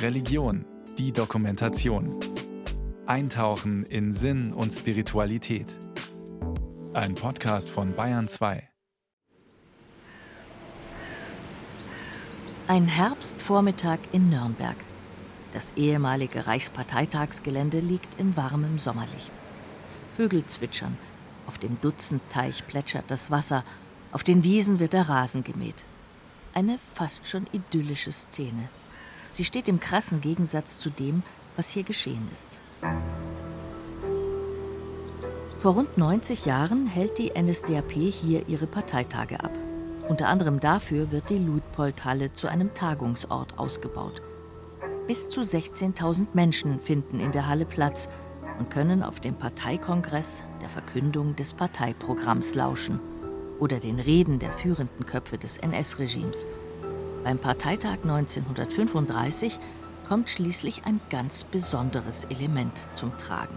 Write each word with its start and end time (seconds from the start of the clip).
Religion, 0.00 0.64
die 0.98 1.12
Dokumentation. 1.12 2.18
Eintauchen 3.06 3.84
in 3.84 4.14
Sinn 4.14 4.52
und 4.52 4.72
Spiritualität. 4.72 5.66
Ein 6.92 7.14
Podcast 7.14 7.70
von 7.70 7.94
Bayern 7.94 8.28
2. 8.28 8.68
Ein 12.68 12.86
Herbstvormittag 12.86 13.98
in 14.12 14.30
Nürnberg. 14.30 14.76
Das 15.52 15.72
ehemalige 15.72 16.46
Reichsparteitagsgelände 16.46 17.80
liegt 17.80 18.18
in 18.20 18.36
warmem 18.36 18.78
Sommerlicht. 18.78 19.32
Vögel 20.16 20.46
zwitschern, 20.46 20.96
auf 21.46 21.58
dem 21.58 21.80
Dutzendteich 21.80 22.66
plätschert 22.66 23.06
das 23.08 23.30
Wasser, 23.30 23.64
auf 24.12 24.22
den 24.22 24.44
Wiesen 24.44 24.78
wird 24.78 24.92
der 24.92 25.08
Rasen 25.08 25.42
gemäht. 25.42 25.84
Eine 26.54 26.78
fast 26.92 27.26
schon 27.26 27.46
idyllische 27.52 28.12
Szene. 28.12 28.68
Sie 29.30 29.44
steht 29.44 29.68
im 29.68 29.80
krassen 29.80 30.20
Gegensatz 30.20 30.78
zu 30.78 30.90
dem, 30.90 31.22
was 31.56 31.70
hier 31.70 31.82
geschehen 31.82 32.28
ist. 32.32 32.60
Vor 35.60 35.74
rund 35.74 35.96
90 35.96 36.44
Jahren 36.44 36.86
hält 36.86 37.16
die 37.18 37.32
NSDAP 37.40 37.92
hier 37.92 38.48
ihre 38.48 38.66
Parteitage 38.66 39.42
ab. 39.42 39.52
Unter 40.08 40.28
anderem 40.28 40.60
dafür 40.60 41.10
wird 41.10 41.30
die 41.30 41.38
Luitpoldhalle 41.38 42.34
zu 42.34 42.48
einem 42.48 42.74
Tagungsort 42.74 43.58
ausgebaut. 43.58 44.20
Bis 45.06 45.28
zu 45.28 45.40
16.000 45.40 46.28
Menschen 46.34 46.80
finden 46.80 47.20
in 47.20 47.32
der 47.32 47.48
Halle 47.48 47.64
Platz 47.64 48.08
und 48.58 48.70
können 48.70 49.02
auf 49.02 49.20
dem 49.20 49.36
Parteikongress 49.36 50.44
der 50.60 50.68
Verkündung 50.68 51.34
des 51.36 51.54
Parteiprogramms 51.54 52.54
lauschen 52.54 53.00
oder 53.62 53.78
den 53.78 54.00
Reden 54.00 54.40
der 54.40 54.52
führenden 54.52 55.06
Köpfe 55.06 55.38
des 55.38 55.56
NS-Regimes. 55.56 56.46
Beim 57.22 57.38
Parteitag 57.38 57.98
1935 58.02 59.56
kommt 60.08 60.30
schließlich 60.30 60.84
ein 60.84 61.00
ganz 61.10 61.44
besonderes 61.44 62.24
Element 62.24 62.76
zum 62.96 63.16
Tragen. 63.18 63.56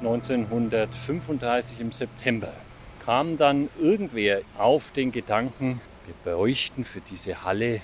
1935 0.00 1.78
im 1.78 1.92
September 1.92 2.52
kam 3.04 3.36
dann 3.36 3.68
irgendwer 3.78 4.40
auf 4.58 4.90
den 4.90 5.12
Gedanken, 5.12 5.80
wir 6.06 6.32
bräuchten 6.34 6.84
für 6.84 7.00
diese 7.00 7.44
Halle 7.44 7.80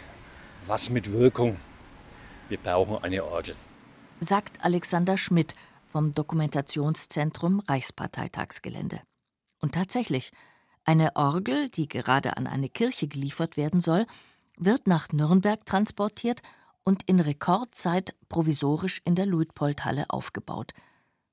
was 0.67 0.91
mit 0.91 1.13
Wirkung. 1.13 1.59
Wir 2.49 2.59
brauchen 2.59 3.05
eine 3.05 3.23
Orgel. 3.23 3.55
Sagt 4.19 4.65
Alexander 4.65 5.17
Schmidt 5.17 5.55
vom 5.85 6.13
Dokumentationszentrum 6.13 7.61
Reichsparteitagsgelände. 7.61 8.99
Und 9.61 9.75
tatsächlich, 9.75 10.33
eine 10.87 11.17
Orgel, 11.17 11.69
die 11.69 11.89
gerade 11.89 12.37
an 12.37 12.47
eine 12.47 12.69
Kirche 12.69 13.09
geliefert 13.09 13.57
werden 13.57 13.81
soll, 13.81 14.07
wird 14.57 14.87
nach 14.87 15.13
Nürnberg 15.13 15.67
transportiert 15.67 16.43
und 16.85 17.03
in 17.07 17.21
Rekordzeit 17.21 18.15
provisorisch 18.29 19.03
in 19.05 19.17
der 19.17 19.27
Luitpoldhalle 19.27 20.07
aufgebaut. 20.09 20.73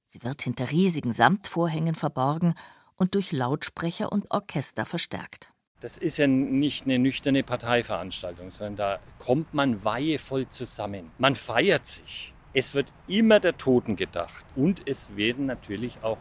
Sie 0.06 0.24
wird 0.24 0.42
hinter 0.42 0.72
riesigen 0.72 1.14
Samtvorhängen 1.14 1.96
verborgen 1.96 2.56
und 2.96 3.16
durch 3.16 3.31
Lautsprecher 3.31 4.12
und 4.12 4.30
Orchester 4.31 4.86
verstärkt. 4.86 5.54
Das 5.80 5.98
ist 5.98 6.18
ja 6.18 6.28
nicht 6.28 6.86
eine 6.86 6.98
nüchterne 6.98 7.44
Parteiveranstaltung, 7.44 8.52
sondern 8.52 8.76
da 8.76 9.00
kommt 9.20 9.54
man 9.54 9.84
weihevoll 9.84 10.48
zusammen. 10.50 11.12
Man 11.18 11.36
feiert 11.36 11.88
sich. 11.88 12.34
Es 12.54 12.74
wird 12.74 12.94
immer 13.08 13.40
der 13.40 13.58
Toten 13.58 13.96
gedacht 13.96 14.46
und 14.56 14.88
es 14.88 15.16
werden 15.16 15.46
natürlich 15.46 15.98
auch 16.04 16.20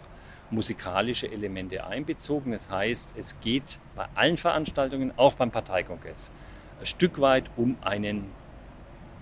musikalische 0.53 1.31
Elemente 1.31 1.85
einbezogen. 1.87 2.53
Das 2.53 2.71
heißt, 2.71 3.15
es 3.17 3.39
geht 3.41 3.81
bei 3.97 4.07
allen 4.15 4.37
Veranstaltungen, 4.37 5.13
auch 5.17 5.35
beim 5.35 5.51
Parteikongress, 5.51 6.31
ein 6.79 6.87
Stück 6.87 7.21
weit 7.21 7.51
um 7.57 7.77
einen, 7.81 8.31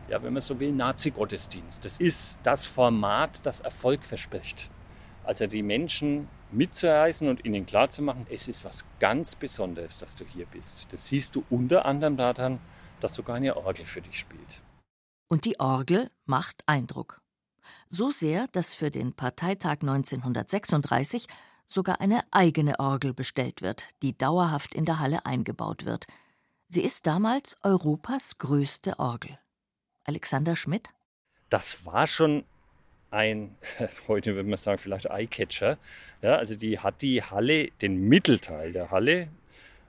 ja, 0.08 0.22
wenn 0.22 0.32
man 0.32 0.42
so 0.42 0.58
will, 0.60 0.72
Nazi-Gottesdienst. 0.72 1.84
Das 1.84 1.98
ist 1.98 2.38
das 2.42 2.66
Format, 2.66 3.44
das 3.46 3.60
Erfolg 3.60 4.04
verspricht. 4.04 4.70
Also 5.24 5.46
die 5.46 5.62
Menschen 5.62 6.28
mitzureißen 6.50 7.28
und 7.28 7.44
ihnen 7.44 7.64
klarzumachen, 7.64 8.26
es 8.30 8.48
ist 8.48 8.64
was 8.64 8.84
ganz 8.98 9.36
Besonderes, 9.36 9.98
dass 9.98 10.14
du 10.16 10.24
hier 10.24 10.46
bist. 10.46 10.92
Das 10.92 11.06
siehst 11.06 11.36
du 11.36 11.44
unter 11.50 11.84
anderem 11.84 12.16
daran, 12.16 12.58
dass 13.00 13.14
sogar 13.14 13.36
eine 13.36 13.56
Orgel 13.56 13.86
für 13.86 14.00
dich 14.00 14.19
spielt. 14.19 14.62
Und 15.28 15.44
die 15.44 15.60
Orgel 15.60 16.10
macht 16.26 16.62
Eindruck. 16.66 17.20
So 17.88 18.10
sehr, 18.10 18.47
dass 18.48 18.75
für 18.75 18.91
den 18.91 19.12
Parteitag 19.12 19.78
1936 19.82 21.26
sogar 21.66 22.00
eine 22.00 22.22
eigene 22.31 22.78
Orgel 22.81 23.15
bestellt 23.15 23.62
wird, 23.62 23.87
die 24.03 24.16
dauerhaft 24.16 24.75
in 24.75 24.84
der 24.84 24.98
Halle 24.98 25.25
eingebaut 25.25 25.84
wird. 25.84 26.06
Sie 26.69 26.82
ist 26.82 27.06
damals 27.06 27.56
Europas 27.62 28.38
größte 28.38 28.99
Orgel. 28.99 29.38
Alexander 30.04 30.56
Schmidt? 30.56 30.88
Das 31.49 31.84
war 31.84 32.06
schon 32.06 32.44
ein, 33.10 33.56
heute 34.09 34.34
würde 34.34 34.49
man 34.49 34.59
sagen, 34.59 34.78
vielleicht 34.78 35.06
Eyecatcher. 35.06 35.78
Ja, 36.22 36.37
also 36.37 36.56
die 36.56 36.78
hat 36.78 37.03
die 37.03 37.22
Halle, 37.22 37.70
den 37.82 38.09
Mittelteil 38.09 38.72
der 38.72 38.91
Halle, 38.91 39.28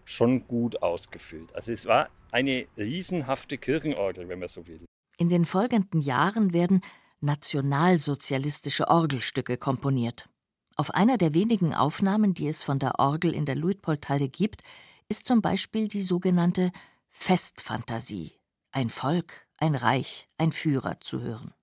schon 0.05 0.47
gut 0.47 0.81
ausgefüllt. 0.81 1.53
Also 1.55 1.71
es 1.71 1.85
war 1.85 2.09
eine 2.31 2.67
riesenhafte 2.77 3.57
Kirchenorgel, 3.57 4.27
wenn 4.27 4.39
man 4.39 4.49
so 4.49 4.65
will. 4.67 4.81
In 5.17 5.29
den 5.29 5.45
folgenden 5.45 6.01
Jahren 6.01 6.53
werden 6.53 6.81
nationalsozialistische 7.21 8.87
Orgelstücke 8.87 9.57
komponiert. 9.57 10.29
Auf 10.75 10.93
einer 10.93 11.17
der 11.17 11.33
wenigen 11.33 11.73
Aufnahmen, 11.73 12.33
die 12.33 12.47
es 12.47 12.63
von 12.63 12.79
der 12.79 12.99
Orgel 12.99 13.33
in 13.33 13.45
der 13.45 13.55
Luitpoldhalle 13.55 14.29
gibt, 14.29 14.61
ist 15.07 15.25
zum 15.25 15.41
Beispiel 15.41 15.87
die 15.87 16.01
sogenannte 16.01 16.71
Festfantasie. 17.09 18.39
Ein 18.71 18.89
Volk, 18.89 19.47
ein 19.57 19.75
Reich, 19.75 20.29
ein 20.37 20.51
Führer 20.51 20.99
zu 21.01 21.21
hören. 21.21 21.53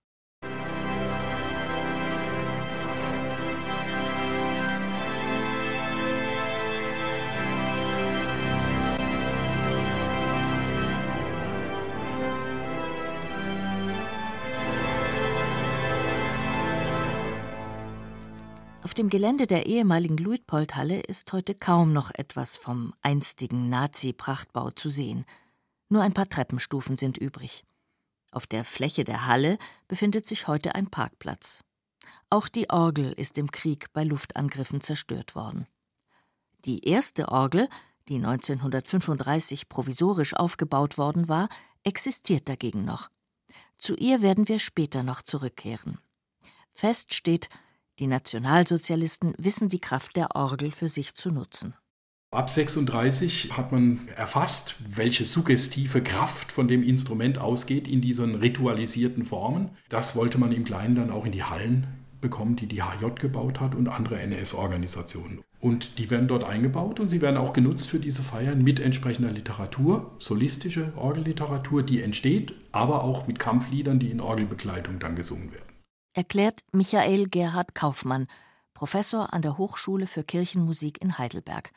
Dem 18.99 19.11
Gelände 19.11 19.47
der 19.47 19.67
ehemaligen 19.67 20.17
Luitpoldhalle 20.17 21.01
ist 21.01 21.33
heute 21.33 21.55
kaum 21.55 21.93
noch 21.93 22.11
etwas 22.13 22.57
vom 22.57 22.93
einstigen 23.01 23.69
Nazi-Prachtbau 23.69 24.71
zu 24.71 24.91
sehen. 24.91 25.25
Nur 25.89 26.03
ein 26.03 26.15
paar 26.15 26.29
Treppenstufen 26.29 26.97
sind 26.97 27.17
übrig. 27.17 27.65
Auf 28.33 28.49
der 28.49 28.65
Fläche 28.65 29.05
der 29.05 29.27
Halle 29.27 29.59
befindet 29.87 30.27
sich 30.27 30.49
heute 30.49 30.75
ein 30.75 30.91
Parkplatz. 30.91 31.63
Auch 32.29 32.49
die 32.49 32.71
Orgel 32.71 33.13
ist 33.13 33.39
im 33.39 33.53
Krieg 33.53 33.87
bei 33.93 34.03
Luftangriffen 34.03 34.81
zerstört 34.81 35.37
worden. 35.37 35.69
Die 36.65 36.85
erste 36.85 37.29
Orgel, 37.29 37.69
die 38.09 38.17
1935 38.17 39.69
provisorisch 39.69 40.35
aufgebaut 40.35 40.99
worden 40.99 41.29
war, 41.29 41.49
existiert 41.85 42.49
dagegen 42.49 42.85
noch. 42.85 43.11
Zu 43.79 43.95
ihr 43.95 44.23
werden 44.23 44.49
wir 44.49 44.59
später 44.59 45.05
noch 45.05 45.23
zurückkehren. 45.23 46.01
Fest 46.75 47.15
steht, 47.15 47.49
die 47.99 48.07
Nationalsozialisten 48.07 49.35
wissen 49.39 49.69
die 49.69 49.81
Kraft 49.81 50.17
der 50.17 50.37
Orgel 50.37 50.71
für 50.71 50.89
sich 50.89 51.15
zu 51.15 51.31
nutzen. 51.31 51.75
Ab 52.31 52.51
36 52.51 53.57
hat 53.57 53.73
man 53.73 54.09
erfasst, 54.15 54.77
welche 54.87 55.25
suggestive 55.25 56.03
Kraft 56.03 56.53
von 56.53 56.69
dem 56.69 56.83
Instrument 56.83 57.39
ausgeht 57.39 57.89
in 57.89 58.03
diesen 58.03 58.35
ritualisierten 58.35 59.25
Formen. 59.25 59.71
Das 59.89 60.15
wollte 60.15 60.37
man 60.37 60.53
im 60.53 60.65
Kleinen 60.65 60.95
dann 60.95 61.11
auch 61.11 61.25
in 61.25 61.33
die 61.33 61.45
Hallen 61.45 61.87
bekommen, 62.21 62.57
die 62.57 62.67
die 62.67 62.83
HJ 62.83 63.15
gebaut 63.19 63.61
hat 63.61 63.75
und 63.75 63.89
andere 63.89 64.21
NS-Organisationen. 64.21 65.41
Und 65.61 65.99
die 65.99 66.11
werden 66.11 66.29
dort 66.29 66.45
eingebaut 66.45 67.01
und 67.01 67.09
sie 67.09 67.23
werden 67.23 67.39
auch 67.39 67.55
genutzt 67.55 67.89
für 67.89 67.99
diese 67.99 68.23
Feiern 68.23 68.63
mit 68.63 68.79
entsprechender 68.79 69.31
Literatur, 69.31 70.15
solistische 70.19 70.93
Orgelliteratur, 70.97 71.83
die 71.83 72.03
entsteht, 72.03 72.55
aber 72.73 73.05
auch 73.05 73.27
mit 73.27 73.39
Kampfliedern, 73.39 73.99
die 73.99 74.11
in 74.11 74.21
Orgelbegleitung 74.21 75.01
dann 75.01 75.17
gesungen 75.17 75.51
werden 75.51 75.78
erklärt 76.13 76.65
Michael 76.73 77.29
Gerhard 77.29 77.75
Kaufmann, 77.75 78.27
Professor 78.75 79.33
an 79.33 79.43
der 79.43 79.59
Hochschule 79.59 80.07
für 80.07 80.25
Kirchenmusik 80.25 81.03
in 81.03 81.19
Heidelberg. 81.19 81.73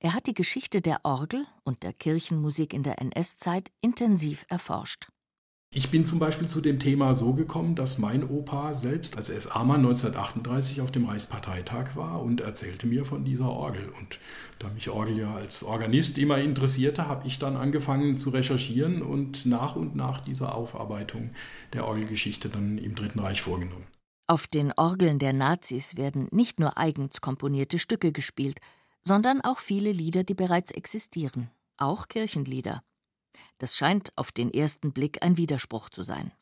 Er 0.00 0.14
hat 0.14 0.26
die 0.26 0.34
Geschichte 0.34 0.80
der 0.80 1.04
Orgel 1.04 1.46
und 1.62 1.82
der 1.82 1.92
Kirchenmusik 1.92 2.72
in 2.72 2.82
der 2.82 3.00
NS-Zeit 3.00 3.70
intensiv 3.80 4.46
erforscht. 4.48 5.08
Ich 5.74 5.90
bin 5.90 6.04
zum 6.04 6.18
Beispiel 6.18 6.48
zu 6.48 6.60
dem 6.60 6.78
Thema 6.78 7.14
so 7.14 7.32
gekommen, 7.32 7.74
dass 7.74 7.96
mein 7.96 8.28
Opa 8.28 8.74
selbst 8.74 9.16
als 9.16 9.28
SA-Mann 9.28 9.80
1938 9.86 10.82
auf 10.82 10.90
dem 10.90 11.06
Reichsparteitag 11.06 11.96
war 11.96 12.20
und 12.20 12.42
erzählte 12.42 12.86
mir 12.86 13.06
von 13.06 13.24
dieser 13.24 13.48
Orgel. 13.48 13.88
Und 13.98 14.18
da 14.58 14.68
mich 14.68 14.90
Orgel 14.90 15.16
ja 15.16 15.34
als 15.34 15.62
Organist 15.62 16.18
immer 16.18 16.36
interessierte, 16.36 17.08
habe 17.08 17.26
ich 17.26 17.38
dann 17.38 17.56
angefangen 17.56 18.18
zu 18.18 18.28
recherchieren 18.28 19.00
und 19.00 19.46
nach 19.46 19.74
und 19.74 19.96
nach 19.96 20.20
diese 20.20 20.54
Aufarbeitung 20.54 21.30
der 21.72 21.86
Orgelgeschichte 21.86 22.50
dann 22.50 22.76
im 22.76 22.94
Dritten 22.94 23.20
Reich 23.20 23.40
vorgenommen. 23.40 23.86
Auf 24.26 24.46
den 24.48 24.74
Orgeln 24.76 25.18
der 25.18 25.32
Nazis 25.32 25.96
werden 25.96 26.28
nicht 26.32 26.60
nur 26.60 26.76
eigens 26.76 27.22
komponierte 27.22 27.78
Stücke 27.78 28.12
gespielt, 28.12 28.58
sondern 29.04 29.40
auch 29.40 29.58
viele 29.58 29.90
Lieder, 29.90 30.22
die 30.22 30.34
bereits 30.34 30.70
existieren, 30.70 31.48
auch 31.78 32.08
Kirchenlieder. 32.08 32.82
Das 33.58 33.76
scheint 33.76 34.12
auf 34.16 34.32
den 34.32 34.52
ersten 34.52 34.92
Blick 34.92 35.22
ein 35.22 35.36
Widerspruch 35.36 35.88
zu 35.90 36.02
sein. 36.02 36.32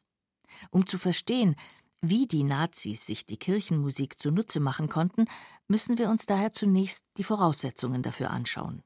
Um 0.71 0.87
zu 0.87 0.99
verstehen, 0.99 1.57
wie 2.03 2.27
die 2.27 2.45
Nazis 2.45 3.05
sich 3.05 3.27
die 3.27 3.37
Kirchenmusik 3.37 4.19
zunutze 4.19 4.59
machen 4.59 4.89
konnten, 4.89 5.27
müssen 5.69 5.99
wir 5.99 6.09
uns 6.09 6.25
daher 6.27 6.53
zunächst 6.53 7.05
die 7.19 7.25
Voraussetzungen 7.25 8.03
dafür 8.03 8.31
anschauen. 8.31 8.83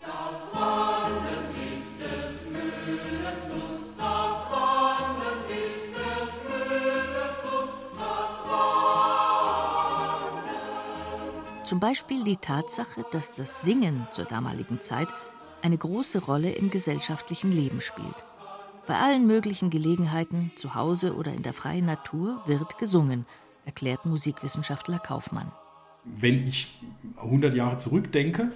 Das 0.00 0.52
Wandeln 0.52 1.54
ist 1.72 2.00
des 2.00 2.44
Mülles 2.50 3.38
Lust, 3.48 3.94
das 3.96 4.50
Wandeln 4.50 5.44
ist 5.50 5.94
des 5.94 6.30
Mülles 6.48 7.36
Lust, 7.44 7.74
das 7.96 8.34
Wandeln. 10.90 11.64
Zum 11.64 11.78
Beispiel 11.78 12.24
die 12.24 12.38
Tatsache, 12.38 13.06
dass 13.12 13.30
das 13.30 13.62
Singen 13.62 14.08
zur 14.10 14.24
damaligen 14.24 14.80
Zeit 14.80 15.14
eine 15.62 15.78
große 15.78 16.24
Rolle 16.24 16.52
im 16.52 16.70
gesellschaftlichen 16.70 17.52
Leben 17.52 17.80
spielt. 17.80 18.24
Bei 18.86 18.98
allen 18.98 19.26
möglichen 19.26 19.70
Gelegenheiten, 19.70 20.50
zu 20.56 20.74
Hause 20.74 21.14
oder 21.14 21.32
in 21.32 21.42
der 21.42 21.52
freien 21.52 21.86
Natur, 21.86 22.42
wird 22.46 22.78
gesungen, 22.78 23.26
erklärt 23.64 24.04
Musikwissenschaftler 24.06 24.98
Kaufmann. 24.98 25.52
Wenn 26.04 26.46
ich 26.46 26.80
100 27.16 27.54
Jahre 27.54 27.76
zurückdenke, 27.76 28.50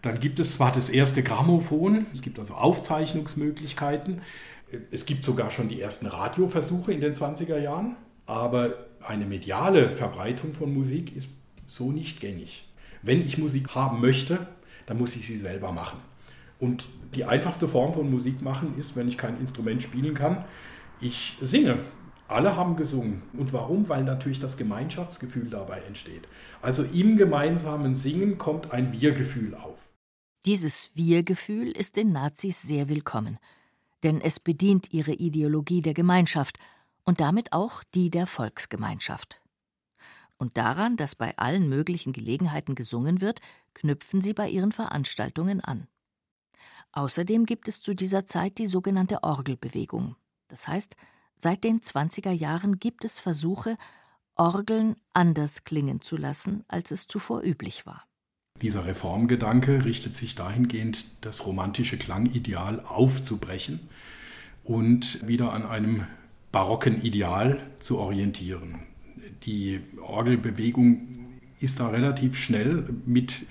dann 0.00 0.20
gibt 0.20 0.40
es 0.40 0.54
zwar 0.54 0.72
das 0.72 0.88
erste 0.88 1.22
Grammophon, 1.22 2.06
es 2.14 2.22
gibt 2.22 2.38
also 2.38 2.54
Aufzeichnungsmöglichkeiten, 2.54 4.22
es 4.90 5.06
gibt 5.06 5.24
sogar 5.24 5.50
schon 5.50 5.68
die 5.68 5.80
ersten 5.80 6.06
Radioversuche 6.06 6.92
in 6.92 7.00
den 7.00 7.14
20er 7.14 7.58
Jahren, 7.58 7.96
aber 8.26 8.86
eine 9.06 9.26
mediale 9.26 9.90
Verbreitung 9.90 10.52
von 10.52 10.72
Musik 10.72 11.14
ist 11.14 11.28
so 11.66 11.92
nicht 11.92 12.20
gängig. 12.20 12.68
Wenn 13.02 13.24
ich 13.24 13.38
Musik 13.38 13.74
haben 13.74 14.00
möchte, 14.00 14.46
dann 14.86 14.98
muss 14.98 15.16
ich 15.16 15.26
sie 15.26 15.36
selber 15.36 15.72
machen. 15.72 15.98
Und 16.58 16.88
die 17.14 17.24
einfachste 17.24 17.68
Form 17.68 17.94
von 17.94 18.10
Musik 18.10 18.42
machen 18.42 18.78
ist, 18.78 18.96
wenn 18.96 19.08
ich 19.08 19.16
kein 19.16 19.38
Instrument 19.40 19.82
spielen 19.82 20.14
kann, 20.14 20.44
ich 21.00 21.36
singe. 21.40 21.78
Alle 22.26 22.56
haben 22.56 22.76
gesungen. 22.76 23.22
Und 23.32 23.52
warum? 23.52 23.88
Weil 23.88 24.04
natürlich 24.04 24.40
das 24.40 24.58
Gemeinschaftsgefühl 24.58 25.48
dabei 25.48 25.80
entsteht. 25.80 26.28
Also 26.60 26.82
im 26.82 27.16
gemeinsamen 27.16 27.94
Singen 27.94 28.36
kommt 28.36 28.72
ein 28.72 28.92
Wir-Gefühl 28.92 29.54
auf. 29.54 29.78
Dieses 30.44 30.90
Wir-Gefühl 30.94 31.70
ist 31.70 31.96
den 31.96 32.12
Nazis 32.12 32.60
sehr 32.60 32.88
willkommen. 32.88 33.38
Denn 34.02 34.20
es 34.20 34.40
bedient 34.40 34.92
ihre 34.92 35.12
Ideologie 35.12 35.80
der 35.80 35.94
Gemeinschaft 35.94 36.58
und 37.04 37.20
damit 37.20 37.52
auch 37.52 37.82
die 37.94 38.10
der 38.10 38.26
Volksgemeinschaft. 38.26 39.40
Und 40.36 40.56
daran, 40.56 40.96
dass 40.96 41.14
bei 41.14 41.36
allen 41.38 41.68
möglichen 41.68 42.12
Gelegenheiten 42.12 42.74
gesungen 42.74 43.20
wird, 43.20 43.40
knüpfen 43.74 44.22
sie 44.22 44.34
bei 44.34 44.48
ihren 44.48 44.70
Veranstaltungen 44.70 45.60
an. 45.60 45.88
Außerdem 46.92 47.46
gibt 47.46 47.68
es 47.68 47.80
zu 47.80 47.94
dieser 47.94 48.26
Zeit 48.26 48.58
die 48.58 48.66
sogenannte 48.66 49.22
Orgelbewegung. 49.22 50.16
Das 50.48 50.68
heißt, 50.68 50.96
seit 51.36 51.64
den 51.64 51.80
20er 51.80 52.32
Jahren 52.32 52.78
gibt 52.78 53.04
es 53.04 53.18
Versuche, 53.20 53.76
Orgeln 54.34 54.96
anders 55.12 55.64
klingen 55.64 56.00
zu 56.00 56.16
lassen, 56.16 56.64
als 56.68 56.90
es 56.90 57.06
zuvor 57.06 57.42
üblich 57.42 57.86
war. 57.86 58.04
Dieser 58.62 58.86
Reformgedanke 58.86 59.84
richtet 59.84 60.16
sich 60.16 60.34
dahingehend, 60.34 61.04
das 61.20 61.46
romantische 61.46 61.96
Klangideal 61.96 62.80
aufzubrechen 62.80 63.80
und 64.64 65.26
wieder 65.26 65.52
an 65.52 65.64
einem 65.64 66.06
barocken 66.50 67.00
Ideal 67.02 67.60
zu 67.78 67.98
orientieren. 67.98 68.80
Die 69.44 69.80
Orgelbewegung 70.00 71.38
ist 71.60 71.80
da 71.80 71.88
relativ 71.88 72.36
schnell 72.36 72.88
mit 73.04 73.46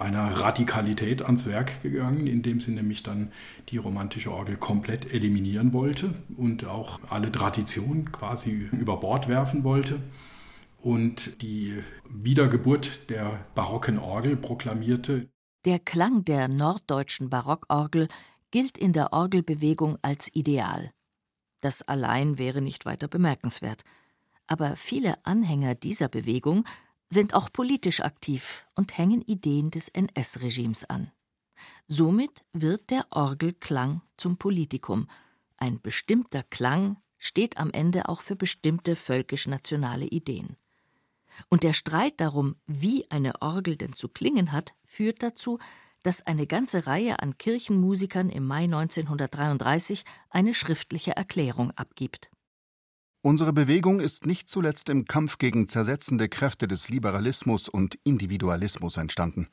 einer 0.00 0.40
Radikalität 0.40 1.22
ans 1.22 1.46
Werk 1.46 1.82
gegangen, 1.82 2.26
indem 2.26 2.60
sie 2.60 2.72
nämlich 2.72 3.02
dann 3.02 3.32
die 3.68 3.76
romantische 3.76 4.32
Orgel 4.32 4.56
komplett 4.56 5.12
eliminieren 5.12 5.72
wollte 5.72 6.14
und 6.36 6.64
auch 6.66 7.00
alle 7.08 7.30
Tradition 7.30 8.10
quasi 8.10 8.68
über 8.72 8.98
Bord 8.98 9.28
werfen 9.28 9.62
wollte 9.64 10.00
und 10.82 11.42
die 11.42 11.82
Wiedergeburt 12.08 13.10
der 13.10 13.44
barocken 13.54 13.98
Orgel 13.98 14.36
proklamierte. 14.36 15.28
Der 15.64 15.78
Klang 15.78 16.24
der 16.24 16.48
norddeutschen 16.48 17.28
Barockorgel 17.28 18.08
gilt 18.50 18.78
in 18.78 18.92
der 18.92 19.12
Orgelbewegung 19.12 19.98
als 20.02 20.34
Ideal. 20.34 20.90
Das 21.60 21.82
allein 21.82 22.38
wäre 22.38 22.62
nicht 22.62 22.86
weiter 22.86 23.08
bemerkenswert. 23.08 23.84
Aber 24.46 24.76
viele 24.76 25.24
Anhänger 25.24 25.74
dieser 25.74 26.08
Bewegung 26.08 26.64
sind 27.10 27.34
auch 27.34 27.52
politisch 27.52 28.00
aktiv 28.00 28.64
und 28.74 28.96
hängen 28.96 29.22
Ideen 29.22 29.70
des 29.70 29.88
NS-Regimes 29.88 30.84
an. 30.84 31.10
Somit 31.88 32.44
wird 32.52 32.90
der 32.90 33.06
Orgelklang 33.10 34.00
zum 34.16 34.38
Politikum. 34.38 35.08
Ein 35.58 35.80
bestimmter 35.80 36.44
Klang 36.44 36.96
steht 37.18 37.58
am 37.58 37.70
Ende 37.72 38.08
auch 38.08 38.22
für 38.22 38.36
bestimmte 38.36 38.96
völkisch-nationale 38.96 40.06
Ideen. 40.06 40.56
Und 41.48 41.64
der 41.64 41.72
Streit 41.72 42.20
darum, 42.20 42.56
wie 42.66 43.10
eine 43.10 43.42
Orgel 43.42 43.76
denn 43.76 43.92
zu 43.92 44.08
klingen 44.08 44.52
hat, 44.52 44.74
führt 44.84 45.22
dazu, 45.22 45.58
dass 46.02 46.26
eine 46.26 46.46
ganze 46.46 46.86
Reihe 46.86 47.20
an 47.20 47.36
Kirchenmusikern 47.36 48.30
im 48.30 48.46
Mai 48.46 48.64
1933 48.64 50.04
eine 50.30 50.54
schriftliche 50.54 51.12
Erklärung 51.12 51.72
abgibt. 51.72 52.30
Unsere 53.22 53.52
Bewegung 53.52 54.00
ist 54.00 54.24
nicht 54.24 54.48
zuletzt 54.48 54.88
im 54.88 55.04
Kampf 55.04 55.36
gegen 55.36 55.68
zersetzende 55.68 56.30
Kräfte 56.30 56.66
des 56.66 56.88
Liberalismus 56.88 57.68
und 57.68 57.98
Individualismus 58.02 58.96
entstanden. 58.96 59.48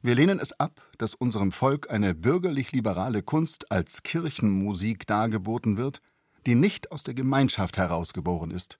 Wir 0.00 0.14
lehnen 0.14 0.40
es 0.40 0.58
ab, 0.58 0.80
dass 0.96 1.14
unserem 1.14 1.52
Volk 1.52 1.90
eine 1.90 2.14
bürgerlich-liberale 2.14 3.22
Kunst 3.22 3.70
als 3.70 4.02
Kirchenmusik 4.02 5.06
dargeboten 5.06 5.76
wird, 5.76 6.00
die 6.46 6.54
nicht 6.54 6.90
aus 6.90 7.02
der 7.02 7.12
Gemeinschaft 7.12 7.76
herausgeboren 7.76 8.50
ist. 8.50 8.78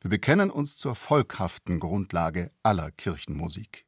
Wir 0.00 0.08
bekennen 0.08 0.50
uns 0.50 0.78
zur 0.78 0.94
volkhaften 0.94 1.80
Grundlage 1.80 2.52
aller 2.62 2.90
Kirchenmusik. 2.90 3.84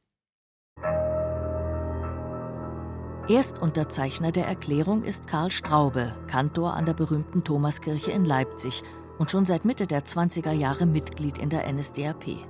Erstunterzeichner 3.27 4.33
der 4.33 4.45
Erklärung 4.45 5.03
ist 5.03 5.27
Karl 5.27 5.49
Straube, 5.49 6.13
Kantor 6.27 6.73
an 6.75 6.85
der 6.85 6.93
berühmten 6.93 7.43
Thomaskirche 7.43 8.11
in 8.11 8.25
Leipzig 8.25 8.83
und 9.17 9.31
schon 9.31 9.45
seit 9.45 9.65
Mitte 9.65 9.87
der 9.87 10.05
20er 10.05 10.51
Jahre 10.51 10.85
Mitglied 10.85 11.37
in 11.37 11.49
der 11.49 11.71
NSDAP. 11.71 12.45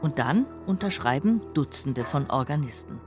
Und 0.00 0.18
dann 0.18 0.46
unterschreiben 0.66 1.40
Dutzende 1.54 2.04
von 2.04 2.30
Organisten. 2.30 3.00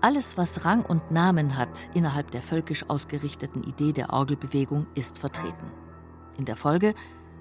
Alles, 0.00 0.36
was 0.36 0.64
Rang 0.64 0.84
und 0.84 1.10
Namen 1.12 1.56
hat 1.56 1.88
innerhalb 1.94 2.32
der 2.32 2.42
völkisch 2.42 2.84
ausgerichteten 2.88 3.62
Idee 3.62 3.92
der 3.92 4.12
Orgelbewegung, 4.12 4.86
ist 4.94 5.18
vertreten. 5.18 5.70
In 6.36 6.44
der 6.44 6.56
Folge 6.56 6.94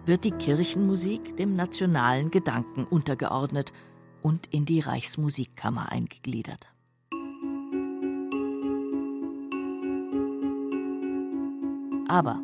wird 0.06 0.25
die 0.25 0.32
Kirchenmusik 0.32 1.36
dem 1.38 1.56
nationalen 1.56 2.30
Gedanken 2.30 2.86
untergeordnet 2.86 3.74
und 4.22 4.48
in 4.53 4.65
die 4.65 4.80
Reichsmusikkammer 4.80 5.91
eingegliedert. 5.91 6.68
Aber 12.08 12.41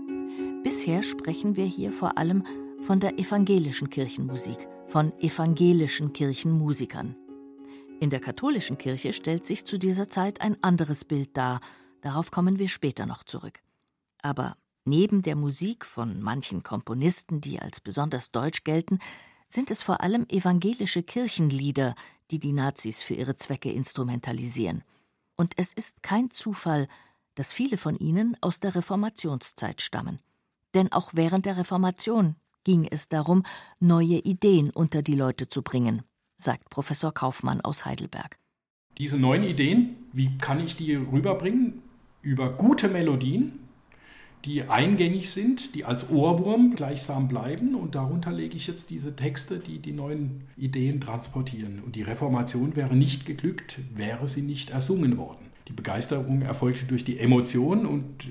Bisher 0.63 1.03
sprechen 1.03 1.55
wir 1.55 1.65
hier 1.65 1.91
vor 1.91 2.17
allem 2.17 2.43
von 2.81 2.99
der 2.99 3.19
evangelischen 3.19 3.89
Kirchenmusik, 3.89 4.67
von 4.87 5.17
evangelischen 5.19 6.13
Kirchenmusikern. 6.13 7.15
In 7.99 8.09
der 8.09 8.19
katholischen 8.19 8.77
Kirche 8.77 9.13
stellt 9.13 9.45
sich 9.45 9.65
zu 9.65 9.77
dieser 9.77 10.09
Zeit 10.09 10.41
ein 10.41 10.61
anderes 10.63 11.05
Bild 11.05 11.37
dar, 11.37 11.61
darauf 12.01 12.31
kommen 12.31 12.59
wir 12.59 12.69
später 12.69 13.05
noch 13.05 13.23
zurück. 13.23 13.59
Aber 14.21 14.57
neben 14.83 15.21
der 15.21 15.35
Musik 15.35 15.85
von 15.85 16.21
manchen 16.21 16.63
Komponisten, 16.63 17.39
die 17.39 17.59
als 17.59 17.79
besonders 17.79 18.31
deutsch 18.31 18.63
gelten, 18.63 18.99
sind 19.47 19.71
es 19.71 19.81
vor 19.81 20.01
allem 20.01 20.25
evangelische 20.27 21.03
Kirchenlieder, 21.03 21.95
die 22.31 22.39
die 22.39 22.53
Nazis 22.53 23.01
für 23.01 23.13
ihre 23.13 23.35
Zwecke 23.35 23.71
instrumentalisieren. 23.71 24.83
Und 25.35 25.53
es 25.57 25.71
ist 25.71 26.03
kein 26.03 26.31
Zufall, 26.31 26.87
dass 27.35 27.53
viele 27.53 27.77
von 27.77 27.95
ihnen 27.95 28.35
aus 28.41 28.59
der 28.59 28.75
Reformationszeit 28.75 29.81
stammen 29.81 30.19
denn 30.77 30.91
auch 30.91 31.12
während 31.13 31.48
der 31.48 31.57
Reformation 31.57 32.36
ging 32.63 32.88
es 32.89 33.10
darum, 33.10 33.43
neue 33.79 34.19
Ideen 34.19 34.69
unter 34.69 35.01
die 35.01 35.15
Leute 35.15 35.50
zu 35.50 35.63
bringen, 35.63 36.03
sagt 36.38 36.69
Professor 36.69 37.12
Kaufmann 37.12 37.62
aus 37.62 37.86
Heidelberg. 37.86 38.38
Diese 39.00 39.17
neuen 39.17 39.43
Ideen, 39.43 39.96
wie 40.13 40.38
kann 40.38 40.63
ich 40.63 40.75
die 40.75 40.93
rüberbringen? 40.93 41.81
Über 42.22 42.51
gute 42.51 42.89
Melodien, 42.89 43.60
die 44.46 44.63
eingängig 44.63 45.31
sind, 45.31 45.74
die 45.74 45.84
als 45.84 46.12
Ohrwurm 46.12 46.75
gleichsam 46.75 47.27
bleiben. 47.27 47.74
Und 47.74 47.96
darunter 47.96 48.31
lege 48.31 48.55
ich 48.55 48.67
jetzt 48.67 48.91
diese 48.91 49.15
Texte, 49.15 49.60
die 49.60 49.79
die 49.79 49.93
neuen 49.93 50.43
Ideen 50.57 51.01
transportieren. 51.01 51.81
Und 51.84 51.96
die 51.96 52.03
Reformation 52.03 52.75
wäre 52.75 52.96
nicht 52.96 53.25
geglückt, 53.25 53.79
wäre 53.96 54.27
sie 54.27 54.41
nicht 54.41 54.69
ersungen 54.69 55.17
worden. 55.17 55.48
Die 55.67 55.74
Begeisterung 55.74 56.43
erfolgte 56.43 56.86
durch 56.86 57.03
die 57.03 57.19
Emotion 57.19 57.86
und 57.86 58.25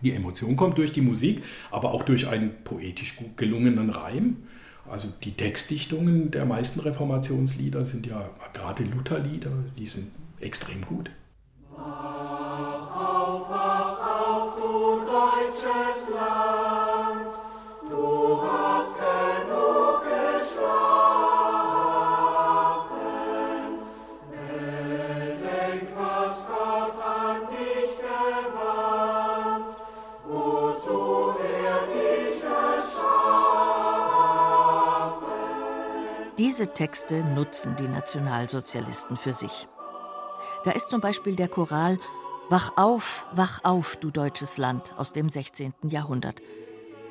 die 0.00 0.12
Emotion 0.12 0.56
kommt 0.56 0.78
durch 0.78 0.92
die 0.92 1.00
Musik, 1.00 1.42
aber 1.70 1.92
auch 1.92 2.02
durch 2.02 2.28
einen 2.28 2.50
poetisch 2.64 3.16
gut 3.16 3.36
gelungenen 3.36 3.90
Reim. 3.90 4.36
Also 4.90 5.08
die 5.22 5.32
Textdichtungen 5.32 6.30
der 6.30 6.44
meisten 6.44 6.80
Reformationslieder 6.80 7.84
sind 7.84 8.06
ja 8.06 8.30
gerade 8.52 8.84
Lutherlieder, 8.84 9.52
die 9.78 9.86
sind 9.86 10.10
extrem 10.40 10.84
gut. 10.84 11.10
Wach 11.70 12.71
Diese 36.42 36.66
Texte 36.66 37.22
nutzen 37.22 37.76
die 37.76 37.86
Nationalsozialisten 37.86 39.16
für 39.16 39.32
sich. 39.32 39.68
Da 40.64 40.72
ist 40.72 40.90
zum 40.90 41.00
Beispiel 41.00 41.36
der 41.36 41.46
Choral 41.46 42.00
Wach 42.50 42.72
auf, 42.74 43.26
wach 43.32 43.60
auf, 43.62 43.94
du 43.94 44.10
deutsches 44.10 44.58
Land 44.58 44.92
aus 44.96 45.12
dem 45.12 45.28
16. 45.28 45.72
Jahrhundert. 45.88 46.42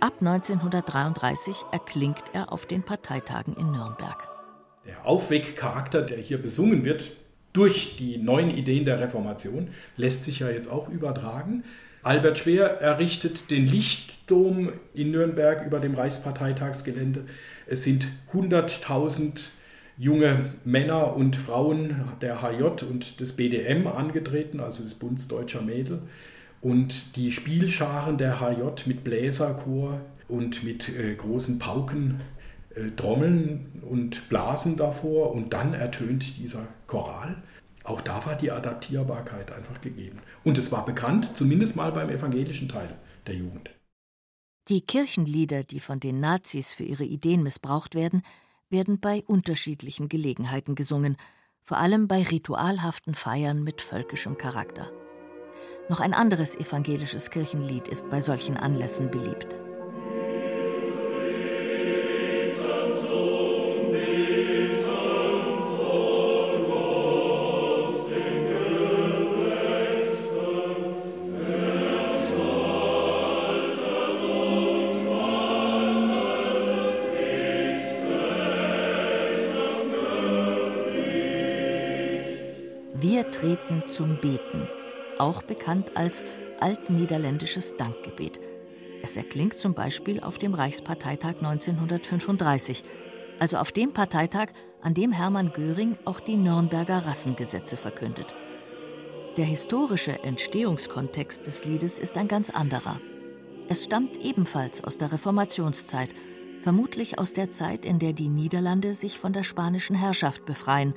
Ab 0.01 0.15
1933 0.19 1.63
erklingt 1.71 2.25
er 2.33 2.51
auf 2.51 2.65
den 2.65 2.83
Parteitagen 2.83 3.55
in 3.55 3.71
Nürnberg. 3.71 4.27
Der 4.85 5.05
Aufweckcharakter, 5.05 6.01
der 6.01 6.17
hier 6.17 6.41
besungen 6.41 6.83
wird, 6.83 7.13
durch 7.53 7.95
die 7.95 8.17
neuen 8.17 8.49
Ideen 8.49 8.83
der 8.83 8.99
Reformation, 8.99 9.69
lässt 9.95 10.25
sich 10.25 10.39
ja 10.39 10.49
jetzt 10.49 10.69
auch 10.69 10.89
übertragen. 10.89 11.63
Albert 12.03 12.39
Schwer 12.39 12.81
errichtet 12.81 13.51
den 13.51 13.67
Lichtdom 13.67 14.71
in 14.93 15.11
Nürnberg 15.11 15.65
über 15.65 15.79
dem 15.79 15.93
Reichsparteitagsgelände. 15.93 17.25
Es 17.67 17.83
sind 17.83 18.07
100.000 18.33 19.49
junge 19.99 20.53
Männer 20.65 21.15
und 21.15 21.35
Frauen 21.35 22.13
der 22.21 22.41
HJ 22.41 22.83
und 22.89 23.19
des 23.19 23.33
BDM 23.33 23.85
angetreten, 23.85 24.59
also 24.59 24.83
des 24.83 24.95
Bundes 24.95 25.27
Deutscher 25.27 25.61
Mädel. 25.61 26.01
Und 26.59 27.15
die 27.15 27.31
Spielscharen 27.31 28.17
der 28.17 28.39
HJ 28.39 28.87
mit 28.87 29.03
Bläserchor 29.03 30.01
und 30.27 30.63
mit 30.63 30.89
äh, 30.89 31.13
großen 31.13 31.59
Pauken, 31.59 32.21
äh, 32.73 32.89
Trommeln 32.95 33.81
und 33.87 34.27
Blasen 34.29 34.75
davor 34.75 35.33
und 35.33 35.53
dann 35.53 35.75
ertönt 35.75 36.37
dieser 36.39 36.67
Choral. 36.87 37.37
Auch 37.83 38.01
da 38.01 38.25
war 38.25 38.35
die 38.35 38.51
Adaptierbarkeit 38.51 39.51
einfach 39.51 39.81
gegeben. 39.81 40.19
Und 40.43 40.57
es 40.57 40.71
war 40.71 40.85
bekannt, 40.85 41.35
zumindest 41.35 41.75
mal 41.75 41.91
beim 41.91 42.09
evangelischen 42.09 42.69
Teil 42.69 42.95
der 43.27 43.35
Jugend. 43.35 43.71
Die 44.67 44.81
Kirchenlieder, 44.81 45.63
die 45.63 45.79
von 45.79 45.99
den 45.99 46.19
Nazis 46.19 46.73
für 46.73 46.83
ihre 46.83 47.03
Ideen 47.03 47.43
missbraucht 47.43 47.95
werden, 47.95 48.21
werden 48.69 48.99
bei 48.99 49.23
unterschiedlichen 49.25 50.07
Gelegenheiten 50.07 50.75
gesungen, 50.75 51.17
vor 51.63 51.77
allem 51.77 52.07
bei 52.07 52.23
ritualhaften 52.23 53.15
Feiern 53.15 53.63
mit 53.63 53.81
völkischem 53.81 54.37
Charakter. 54.37 54.91
Noch 55.89 55.99
ein 55.99 56.13
anderes 56.13 56.55
evangelisches 56.55 57.31
Kirchenlied 57.31 57.87
ist 57.87 58.09
bei 58.09 58.21
solchen 58.21 58.55
Anlässen 58.55 59.11
beliebt. 59.11 59.57
Treten 83.01 83.83
zum 83.89 84.17
Beten, 84.21 84.67
auch 85.17 85.41
bekannt 85.41 85.97
als 85.97 86.23
altniederländisches 86.59 87.75
Dankgebet. 87.75 88.39
Es 89.01 89.17
erklingt 89.17 89.59
zum 89.59 89.73
Beispiel 89.73 90.19
auf 90.19 90.37
dem 90.37 90.53
Reichsparteitag 90.53 91.35
1935, 91.39 92.83
also 93.39 93.57
auf 93.57 93.71
dem 93.71 93.93
Parteitag, 93.93 94.49
an 94.81 94.93
dem 94.93 95.11
Hermann 95.11 95.51
Göring 95.51 95.97
auch 96.05 96.19
die 96.19 96.37
Nürnberger 96.37 97.05
Rassengesetze 97.05 97.75
verkündet. 97.75 98.35
Der 99.37 99.45
historische 99.45 100.23
Entstehungskontext 100.23 101.47
des 101.47 101.65
Liedes 101.65 101.99
ist 101.99 102.17
ein 102.17 102.27
ganz 102.27 102.49
anderer. 102.49 102.99
Es 103.67 103.85
stammt 103.85 104.17
ebenfalls 104.17 104.83
aus 104.83 104.97
der 104.97 105.11
Reformationszeit, 105.11 106.13
vermutlich 106.61 107.17
aus 107.17 107.33
der 107.33 107.49
Zeit, 107.49 107.85
in 107.85 107.97
der 107.97 108.13
die 108.13 108.29
Niederlande 108.29 108.93
sich 108.93 109.17
von 109.17 109.33
der 109.33 109.43
spanischen 109.43 109.95
Herrschaft 109.95 110.45
befreien 110.45 110.93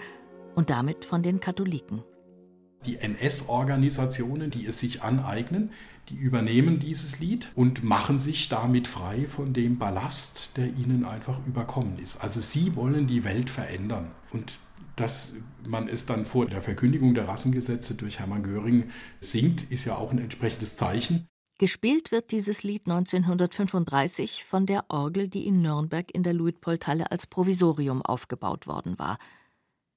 und 0.54 0.70
damit 0.70 1.04
von 1.04 1.22
den 1.22 1.40
Katholiken. 1.40 2.02
Die 2.86 2.96
NS-Organisationen, 2.96 4.50
die 4.50 4.66
es 4.66 4.78
sich 4.78 5.02
aneignen, 5.02 5.70
die 6.10 6.16
übernehmen 6.16 6.80
dieses 6.80 7.18
Lied 7.18 7.48
und 7.54 7.82
machen 7.82 8.18
sich 8.18 8.48
damit 8.48 8.88
frei 8.88 9.26
von 9.26 9.54
dem 9.54 9.78
Ballast, 9.78 10.56
der 10.56 10.66
ihnen 10.66 11.04
einfach 11.04 11.46
überkommen 11.46 11.98
ist. 11.98 12.18
Also 12.18 12.40
sie 12.40 12.76
wollen 12.76 13.06
die 13.06 13.24
Welt 13.24 13.48
verändern. 13.48 14.10
Und 14.30 14.58
dass 14.96 15.34
man 15.66 15.88
es 15.88 16.06
dann 16.06 16.26
vor 16.26 16.46
der 16.46 16.60
Verkündigung 16.60 17.14
der 17.14 17.26
Rassengesetze 17.26 17.94
durch 17.94 18.18
Hermann 18.18 18.42
Göring 18.42 18.90
singt, 19.20 19.70
ist 19.70 19.86
ja 19.86 19.96
auch 19.96 20.12
ein 20.12 20.18
entsprechendes 20.18 20.76
Zeichen. 20.76 21.26
Gespielt 21.58 22.10
wird 22.10 22.32
dieses 22.32 22.64
Lied 22.64 22.82
1935 22.86 24.44
von 24.44 24.66
der 24.66 24.86
Orgel, 24.88 25.28
die 25.28 25.46
in 25.46 25.62
Nürnberg 25.62 26.12
in 26.12 26.24
der 26.24 26.34
Luitpoldhalle 26.34 27.10
als 27.10 27.26
Provisorium 27.28 28.02
aufgebaut 28.02 28.66
worden 28.66 28.98
war. 28.98 29.18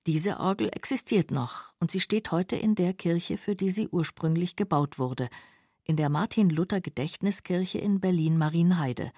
Diese 0.08 0.40
Orgel 0.40 0.70
existiert 0.70 1.32
noch 1.32 1.74
und 1.82 1.92
sie 1.92 2.00
steht 2.00 2.32
heute 2.32 2.56
in 2.56 2.76
der 2.76 2.94
Kirche, 2.94 3.38
für 3.38 3.58
die 3.58 3.70
sie 3.70 3.90
ursprünglich 3.90 4.56
gebaut 4.56 5.00
wurde, 5.00 5.28
in 5.84 5.98
der 5.98 6.08
Martin-Luther-Gedächtniskirche 6.08 7.80
in 7.80 8.00
Berlin-Marienheide. 8.00 9.12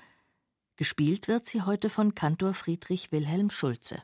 Gespielt 0.78 1.28
wird 1.28 1.46
sie 1.46 1.62
heute 1.62 1.92
von 1.92 2.16
Kantor 2.16 2.56
Friedrich 2.56 3.12
Wilhelm 3.12 3.52
Schulze. 3.52 4.02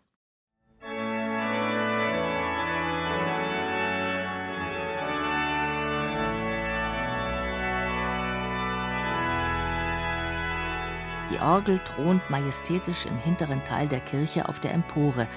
Die 11.32 11.40
Orgel 11.40 11.80
thront 11.80 12.30
majestätisch 12.30 13.08
im 13.08 13.18
hinteren 13.18 13.64
Teil 13.66 13.88
der 13.88 14.02
Kirche 14.02 14.48
auf 14.48 14.60
der 14.60 14.76
Empore, 14.76 15.28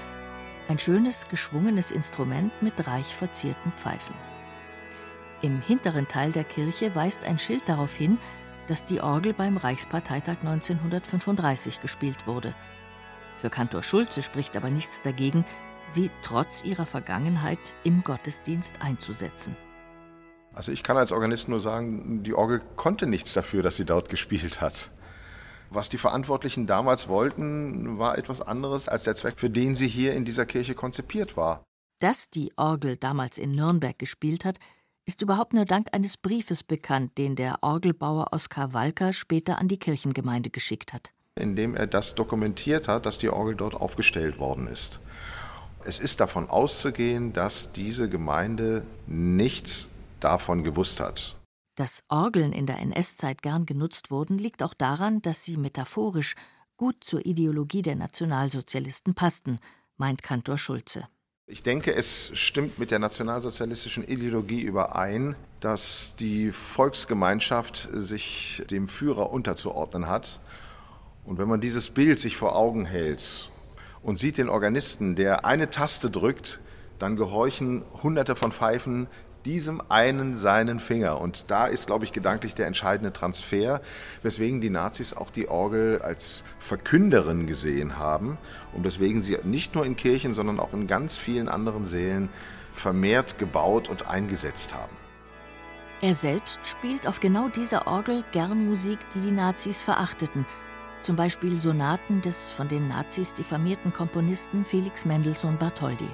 ein 0.68 0.78
schönes, 0.78 1.26
geschwungenes 1.28 1.90
Instrument 1.90 2.52
mit 2.62 2.86
reich 2.86 3.14
verzierten 3.14 3.72
Pfeifen. 3.72 4.14
Im 5.40 5.60
hinteren 5.60 6.08
Teil 6.08 6.32
der 6.32 6.44
Kirche 6.44 6.94
weist 6.94 7.24
ein 7.24 7.38
Schild 7.38 7.68
darauf 7.68 7.94
hin, 7.94 8.18
dass 8.66 8.84
die 8.84 9.00
Orgel 9.00 9.32
beim 9.32 9.56
Reichsparteitag 9.56 10.38
1935 10.40 11.80
gespielt 11.80 12.26
wurde. 12.26 12.54
Für 13.38 13.50
Kantor 13.50 13.82
Schulze 13.82 14.22
spricht 14.22 14.56
aber 14.56 14.68
nichts 14.68 15.00
dagegen, 15.00 15.44
sie 15.90 16.10
trotz 16.22 16.64
ihrer 16.64 16.86
Vergangenheit 16.86 17.72
im 17.84 18.04
Gottesdienst 18.04 18.82
einzusetzen. 18.82 19.56
Also 20.52 20.72
ich 20.72 20.82
kann 20.82 20.96
als 20.96 21.12
Organist 21.12 21.48
nur 21.48 21.60
sagen, 21.60 22.22
die 22.24 22.34
Orgel 22.34 22.60
konnte 22.76 23.06
nichts 23.06 23.32
dafür, 23.32 23.62
dass 23.62 23.76
sie 23.76 23.84
dort 23.84 24.08
gespielt 24.08 24.60
hat. 24.60 24.90
Was 25.70 25.88
die 25.88 25.98
Verantwortlichen 25.98 26.66
damals 26.66 27.08
wollten, 27.08 27.98
war 27.98 28.16
etwas 28.16 28.40
anderes 28.40 28.88
als 28.88 29.04
der 29.04 29.14
Zweck, 29.14 29.38
für 29.38 29.50
den 29.50 29.74
sie 29.74 29.88
hier 29.88 30.14
in 30.14 30.24
dieser 30.24 30.46
Kirche 30.46 30.74
konzipiert 30.74 31.36
war. 31.36 31.62
Dass 32.00 32.30
die 32.30 32.52
Orgel 32.56 32.96
damals 32.96 33.38
in 33.38 33.52
Nürnberg 33.52 33.98
gespielt 33.98 34.44
hat, 34.44 34.58
ist 35.04 35.22
überhaupt 35.22 35.52
nur 35.54 35.64
dank 35.64 35.88
eines 35.92 36.16
Briefes 36.16 36.62
bekannt, 36.62 37.16
den 37.18 37.34
der 37.34 37.56
Orgelbauer 37.62 38.28
Oskar 38.32 38.72
Walker 38.72 39.12
später 39.12 39.58
an 39.58 39.68
die 39.68 39.78
Kirchengemeinde 39.78 40.50
geschickt 40.50 40.92
hat. 40.92 41.10
Indem 41.34 41.74
er 41.74 41.86
das 41.86 42.14
dokumentiert 42.14 42.88
hat, 42.88 43.06
dass 43.06 43.18
die 43.18 43.30
Orgel 43.30 43.56
dort 43.56 43.74
aufgestellt 43.74 44.38
worden 44.38 44.66
ist. 44.68 45.00
Es 45.84 45.98
ist 45.98 46.20
davon 46.20 46.50
auszugehen, 46.50 47.32
dass 47.32 47.72
diese 47.72 48.08
Gemeinde 48.08 48.84
nichts 49.06 49.88
davon 50.20 50.62
gewusst 50.62 51.00
hat. 51.00 51.37
Dass 51.78 52.02
Orgeln 52.08 52.52
in 52.52 52.66
der 52.66 52.80
NS-Zeit 52.80 53.40
gern 53.40 53.64
genutzt 53.64 54.10
wurden, 54.10 54.36
liegt 54.36 54.64
auch 54.64 54.74
daran, 54.74 55.22
dass 55.22 55.44
sie 55.44 55.56
metaphorisch 55.56 56.34
gut 56.76 57.04
zur 57.04 57.24
Ideologie 57.24 57.82
der 57.82 57.94
Nationalsozialisten 57.94 59.14
passten, 59.14 59.60
meint 59.96 60.24
Kantor 60.24 60.58
Schulze. 60.58 61.06
Ich 61.46 61.62
denke, 61.62 61.94
es 61.94 62.32
stimmt 62.34 62.80
mit 62.80 62.90
der 62.90 62.98
nationalsozialistischen 62.98 64.02
Ideologie 64.02 64.60
überein, 64.60 65.36
dass 65.60 66.16
die 66.18 66.50
Volksgemeinschaft 66.50 67.88
sich 67.92 68.60
dem 68.68 68.88
Führer 68.88 69.30
unterzuordnen 69.30 70.08
hat. 70.08 70.40
Und 71.24 71.38
wenn 71.38 71.46
man 71.46 71.60
dieses 71.60 71.90
Bild 71.90 72.18
sich 72.18 72.36
vor 72.36 72.56
Augen 72.56 72.86
hält 72.86 73.52
und 74.02 74.18
sieht 74.18 74.38
den 74.38 74.48
Organisten, 74.48 75.14
der 75.14 75.44
eine 75.44 75.70
Taste 75.70 76.10
drückt, 76.10 76.58
dann 76.98 77.14
gehorchen 77.14 77.84
Hunderte 78.02 78.34
von 78.34 78.50
Pfeifen 78.50 79.06
diesem 79.44 79.82
einen 79.88 80.36
seinen 80.36 80.80
Finger. 80.80 81.20
Und 81.20 81.50
da 81.50 81.66
ist, 81.66 81.86
glaube 81.86 82.04
ich, 82.04 82.12
gedanklich 82.12 82.54
der 82.54 82.66
entscheidende 82.66 83.12
Transfer, 83.12 83.80
weswegen 84.22 84.60
die 84.60 84.70
Nazis 84.70 85.14
auch 85.14 85.30
die 85.30 85.48
Orgel 85.48 86.00
als 86.02 86.44
Verkünderin 86.58 87.46
gesehen 87.46 87.98
haben 87.98 88.38
und 88.72 88.84
weswegen 88.84 89.22
sie 89.22 89.38
nicht 89.44 89.74
nur 89.74 89.86
in 89.86 89.96
Kirchen, 89.96 90.34
sondern 90.34 90.60
auch 90.60 90.72
in 90.72 90.86
ganz 90.86 91.16
vielen 91.16 91.48
anderen 91.48 91.86
Sälen 91.86 92.28
vermehrt 92.72 93.38
gebaut 93.38 93.88
und 93.88 94.08
eingesetzt 94.08 94.74
haben. 94.74 94.96
Er 96.00 96.14
selbst 96.14 96.60
spielt 96.64 97.08
auf 97.08 97.18
genau 97.18 97.48
dieser 97.48 97.88
Orgel 97.88 98.22
gern 98.32 98.68
Musik, 98.68 98.98
die 99.14 99.20
die 99.20 99.32
Nazis 99.32 99.82
verachteten, 99.82 100.46
zum 101.02 101.16
Beispiel 101.16 101.58
Sonaten 101.58 102.22
des 102.22 102.50
von 102.50 102.68
den 102.68 102.88
Nazis 102.88 103.32
diffamierten 103.32 103.92
Komponisten 103.92 104.64
Felix 104.64 105.04
Mendelssohn 105.04 105.58
Bartholdy. 105.58 106.08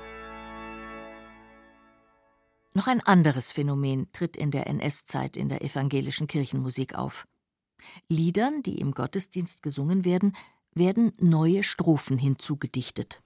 Noch 2.76 2.88
ein 2.88 3.00
anderes 3.00 3.52
Phänomen 3.52 4.08
tritt 4.12 4.36
in 4.36 4.50
der 4.50 4.66
NS-Zeit 4.66 5.36
in 5.36 5.48
der 5.48 5.62
evangelischen 5.62 6.26
Kirchenmusik 6.26 6.96
auf. 6.96 7.24
Liedern, 8.08 8.64
die 8.64 8.80
im 8.80 8.90
Gottesdienst 8.90 9.62
gesungen 9.62 10.04
werden, 10.04 10.34
werden 10.74 11.12
neue 11.20 11.62
Strophen 11.62 12.18
hinzugedichtet. 12.18 13.22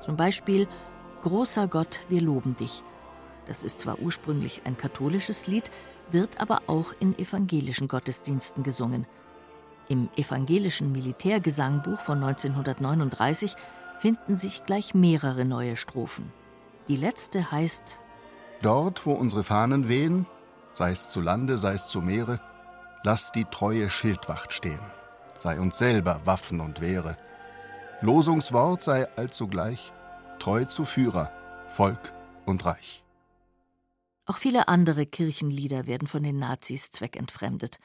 Zum 0.00 0.16
Beispiel 0.16 0.66
Großer 1.20 1.68
Gott, 1.68 2.00
wir 2.08 2.22
loben 2.22 2.56
dich. 2.56 2.82
Das 3.46 3.64
ist 3.64 3.80
zwar 3.80 3.98
ursprünglich 3.98 4.62
ein 4.64 4.76
katholisches 4.76 5.46
Lied, 5.46 5.70
wird 6.10 6.40
aber 6.40 6.62
auch 6.66 6.94
in 7.00 7.18
evangelischen 7.18 7.88
Gottesdiensten 7.88 8.62
gesungen. 8.62 9.06
Im 9.88 10.08
evangelischen 10.16 10.92
Militärgesangbuch 10.92 12.00
von 12.00 12.22
1939 12.22 13.56
finden 13.98 14.36
sich 14.36 14.64
gleich 14.64 14.94
mehrere 14.94 15.44
neue 15.44 15.76
Strophen. 15.76 16.32
Die 16.88 16.96
letzte 16.96 17.50
heißt 17.50 18.00
Dort, 18.62 19.06
wo 19.06 19.12
unsere 19.12 19.44
Fahnen 19.44 19.88
wehen, 19.88 20.26
sei 20.70 20.90
es 20.90 21.08
zu 21.08 21.20
Lande, 21.20 21.58
sei 21.58 21.74
es 21.74 21.88
zu 21.88 22.00
Meere, 22.00 22.40
lass 23.02 23.32
die 23.32 23.44
treue 23.44 23.90
Schildwacht 23.90 24.52
stehen, 24.52 24.80
sei 25.34 25.58
uns 25.58 25.78
selber 25.78 26.20
Waffen 26.24 26.60
und 26.60 26.80
Wehre. 26.80 27.16
Losungswort 28.00 28.82
sei 28.82 29.08
allzugleich 29.16 29.92
treu 30.38 30.64
zu 30.64 30.84
Führer, 30.84 31.30
Volk 31.68 32.12
und 32.46 32.64
Reich. 32.64 33.04
Auch 34.24 34.36
viele 34.36 34.68
andere 34.68 35.04
Kirchenlieder 35.06 35.86
werden 35.86 36.06
von 36.06 36.22
den 36.22 36.38
Nazis 36.38 36.90
zweckentfremdet. 36.90 37.78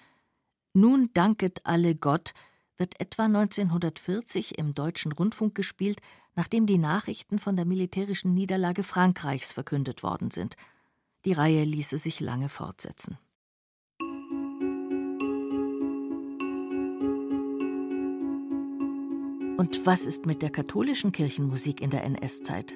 Nun 0.74 1.10
danket 1.14 1.66
alle 1.66 1.96
Gott 1.96 2.34
wird 2.78 3.00
etwa 3.00 3.24
1940 3.24 4.60
im 4.60 4.76
deutschen 4.76 5.12
Rundfunk 5.12 5.56
gespielt, 5.56 6.00
nachdem 6.36 6.68
die 6.68 6.78
Nachrichten 6.78 7.40
von 7.40 7.56
der 7.56 7.66
militärischen 7.66 8.36
Niederlage 8.36 8.84
Frankreichs 8.84 9.52
verkündet 9.52 10.04
worden 10.04 10.30
sind. 10.30 10.56
Die 11.26 11.34
Reihe 11.34 11.64
ließe 11.64 11.98
sich 11.98 12.20
lange 12.20 12.50
fortsetzen. 12.50 13.18
Und 19.58 19.88
was 19.88 20.06
ist 20.06 20.28
mit 20.28 20.44
der 20.44 20.52
katholischen 20.52 21.12
Kirchenmusik 21.12 21.82
in 21.82 21.90
der 21.90 22.04
NS-Zeit? 22.04 22.76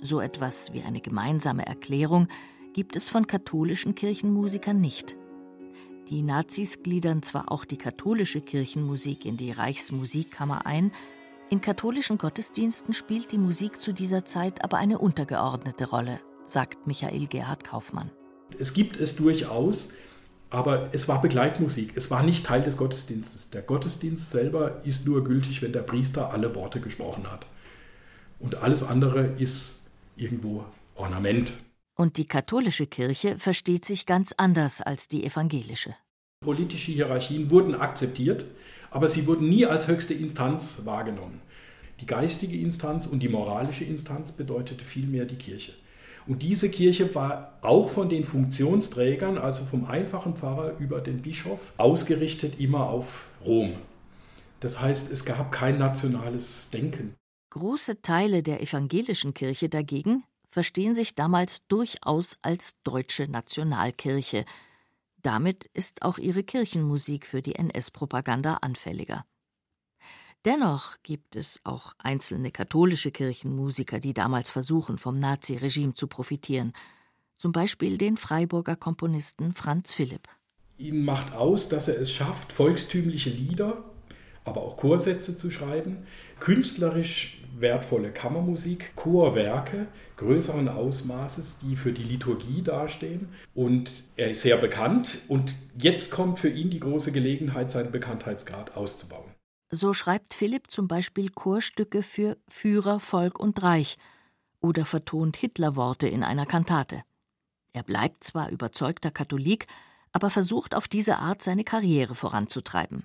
So 0.00 0.20
etwas 0.20 0.72
wie 0.72 0.82
eine 0.82 1.02
gemeinsame 1.02 1.66
Erklärung 1.66 2.28
gibt 2.76 2.94
es 2.94 3.08
von 3.08 3.26
katholischen 3.26 3.94
Kirchenmusikern 3.94 4.78
nicht. 4.78 5.16
Die 6.10 6.22
Nazis 6.22 6.82
gliedern 6.82 7.22
zwar 7.22 7.50
auch 7.50 7.64
die 7.64 7.78
katholische 7.78 8.42
Kirchenmusik 8.42 9.24
in 9.24 9.38
die 9.38 9.50
Reichsmusikkammer 9.50 10.66
ein, 10.66 10.92
in 11.48 11.62
katholischen 11.62 12.18
Gottesdiensten 12.18 12.92
spielt 12.92 13.32
die 13.32 13.38
Musik 13.38 13.80
zu 13.80 13.92
dieser 13.92 14.26
Zeit 14.26 14.62
aber 14.62 14.76
eine 14.76 14.98
untergeordnete 14.98 15.88
Rolle, 15.88 16.20
sagt 16.44 16.86
Michael 16.86 17.28
Gerhard 17.28 17.64
Kaufmann. 17.64 18.10
Es 18.58 18.74
gibt 18.74 18.98
es 18.98 19.16
durchaus, 19.16 19.88
aber 20.50 20.90
es 20.92 21.08
war 21.08 21.22
Begleitmusik, 21.22 21.96
es 21.96 22.10
war 22.10 22.22
nicht 22.22 22.44
Teil 22.44 22.62
des 22.62 22.76
Gottesdienstes. 22.76 23.48
Der 23.48 23.62
Gottesdienst 23.62 24.30
selber 24.30 24.84
ist 24.84 25.06
nur 25.06 25.24
gültig, 25.24 25.62
wenn 25.62 25.72
der 25.72 25.80
Priester 25.80 26.30
alle 26.30 26.54
Worte 26.54 26.82
gesprochen 26.82 27.32
hat. 27.32 27.46
Und 28.38 28.56
alles 28.56 28.82
andere 28.82 29.28
ist 29.38 29.80
irgendwo 30.18 30.66
Ornament. 30.94 31.54
Und 31.98 32.18
die 32.18 32.26
katholische 32.26 32.86
Kirche 32.86 33.38
versteht 33.38 33.86
sich 33.86 34.04
ganz 34.04 34.34
anders 34.36 34.82
als 34.82 35.08
die 35.08 35.24
evangelische. 35.24 35.96
Politische 36.44 36.92
Hierarchien 36.92 37.50
wurden 37.50 37.74
akzeptiert, 37.74 38.44
aber 38.90 39.08
sie 39.08 39.26
wurden 39.26 39.48
nie 39.48 39.64
als 39.64 39.88
höchste 39.88 40.12
Instanz 40.12 40.82
wahrgenommen. 40.84 41.40
Die 42.00 42.06
geistige 42.06 42.58
Instanz 42.58 43.06
und 43.06 43.20
die 43.20 43.30
moralische 43.30 43.84
Instanz 43.84 44.32
bedeutete 44.32 44.84
vielmehr 44.84 45.24
die 45.24 45.36
Kirche. 45.36 45.72
Und 46.26 46.42
diese 46.42 46.68
Kirche 46.68 47.14
war 47.14 47.58
auch 47.62 47.88
von 47.88 48.10
den 48.10 48.24
Funktionsträgern, 48.24 49.38
also 49.38 49.64
vom 49.64 49.86
einfachen 49.86 50.36
Pfarrer 50.36 50.76
über 50.78 51.00
den 51.00 51.22
Bischof, 51.22 51.72
ausgerichtet 51.78 52.60
immer 52.60 52.90
auf 52.90 53.28
Rom. 53.46 53.72
Das 54.60 54.80
heißt, 54.80 55.10
es 55.10 55.24
gab 55.24 55.50
kein 55.50 55.78
nationales 55.78 56.68
Denken. 56.70 57.14
Große 57.50 58.02
Teile 58.02 58.42
der 58.42 58.60
evangelischen 58.60 59.32
Kirche 59.32 59.70
dagegen 59.70 60.24
verstehen 60.56 60.94
sich 60.94 61.14
damals 61.14 61.60
durchaus 61.68 62.38
als 62.40 62.76
deutsche 62.82 63.30
Nationalkirche. 63.30 64.46
Damit 65.20 65.66
ist 65.74 66.00
auch 66.00 66.16
ihre 66.16 66.44
Kirchenmusik 66.44 67.26
für 67.26 67.42
die 67.42 67.56
NS-Propaganda 67.56 68.54
anfälliger. 68.62 69.26
Dennoch 70.46 70.96
gibt 71.02 71.36
es 71.36 71.60
auch 71.64 71.92
einzelne 71.98 72.52
katholische 72.52 73.10
Kirchenmusiker, 73.10 74.00
die 74.00 74.14
damals 74.14 74.48
versuchen, 74.48 74.96
vom 74.96 75.18
Naziregime 75.18 75.92
zu 75.92 76.06
profitieren. 76.06 76.72
Zum 77.36 77.52
Beispiel 77.52 77.98
den 77.98 78.16
Freiburger 78.16 78.76
Komponisten 78.76 79.52
Franz 79.52 79.92
Philipp. 79.92 80.26
Ihn 80.78 81.04
macht 81.04 81.34
aus, 81.34 81.68
dass 81.68 81.88
er 81.88 82.00
es 82.00 82.10
schafft, 82.10 82.50
volkstümliche 82.50 83.28
Lieder, 83.28 83.84
aber 84.46 84.62
auch 84.62 84.78
Chorsätze 84.78 85.36
zu 85.36 85.50
schreiben, 85.50 86.06
künstlerisch 86.40 87.35
wertvolle 87.58 88.10
Kammermusik, 88.10 88.94
Chorwerke 88.96 89.86
größeren 90.16 90.68
Ausmaßes, 90.68 91.58
die 91.58 91.76
für 91.76 91.92
die 91.92 92.02
Liturgie 92.02 92.62
dastehen. 92.62 93.28
Und 93.54 93.90
er 94.16 94.30
ist 94.30 94.42
sehr 94.42 94.56
bekannt 94.56 95.18
und 95.28 95.54
jetzt 95.78 96.10
kommt 96.10 96.38
für 96.38 96.48
ihn 96.48 96.70
die 96.70 96.80
große 96.80 97.12
Gelegenheit, 97.12 97.70
seinen 97.70 97.92
Bekanntheitsgrad 97.92 98.76
auszubauen. 98.76 99.34
So 99.70 99.92
schreibt 99.92 100.34
Philipp 100.34 100.70
zum 100.70 100.88
Beispiel 100.88 101.30
Chorstücke 101.30 102.02
für 102.02 102.36
Führer, 102.48 103.00
Volk 103.00 103.38
und 103.38 103.62
Reich 103.62 103.98
oder 104.60 104.84
vertont 104.84 105.36
Hitlerworte 105.36 106.08
in 106.08 106.22
einer 106.22 106.46
Kantate. 106.46 107.02
Er 107.72 107.82
bleibt 107.82 108.24
zwar 108.24 108.50
überzeugter 108.50 109.10
Katholik, 109.10 109.66
aber 110.12 110.30
versucht 110.30 110.74
auf 110.74 110.88
diese 110.88 111.18
Art 111.18 111.42
seine 111.42 111.64
Karriere 111.64 112.14
voranzutreiben. 112.14 113.04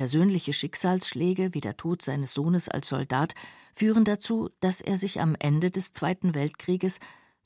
Persönliche 0.00 0.54
Schicksalsschläge 0.54 1.52
wie 1.52 1.60
der 1.60 1.76
Tod 1.76 2.00
seines 2.00 2.32
Sohnes 2.32 2.70
als 2.70 2.88
Soldat 2.88 3.34
führen 3.74 4.06
dazu, 4.06 4.48
dass 4.60 4.80
er 4.80 4.96
sich 4.96 5.20
am 5.20 5.36
Ende 5.38 5.70
des 5.70 5.92
Zweiten 5.92 6.34
Weltkrieges 6.34 7.00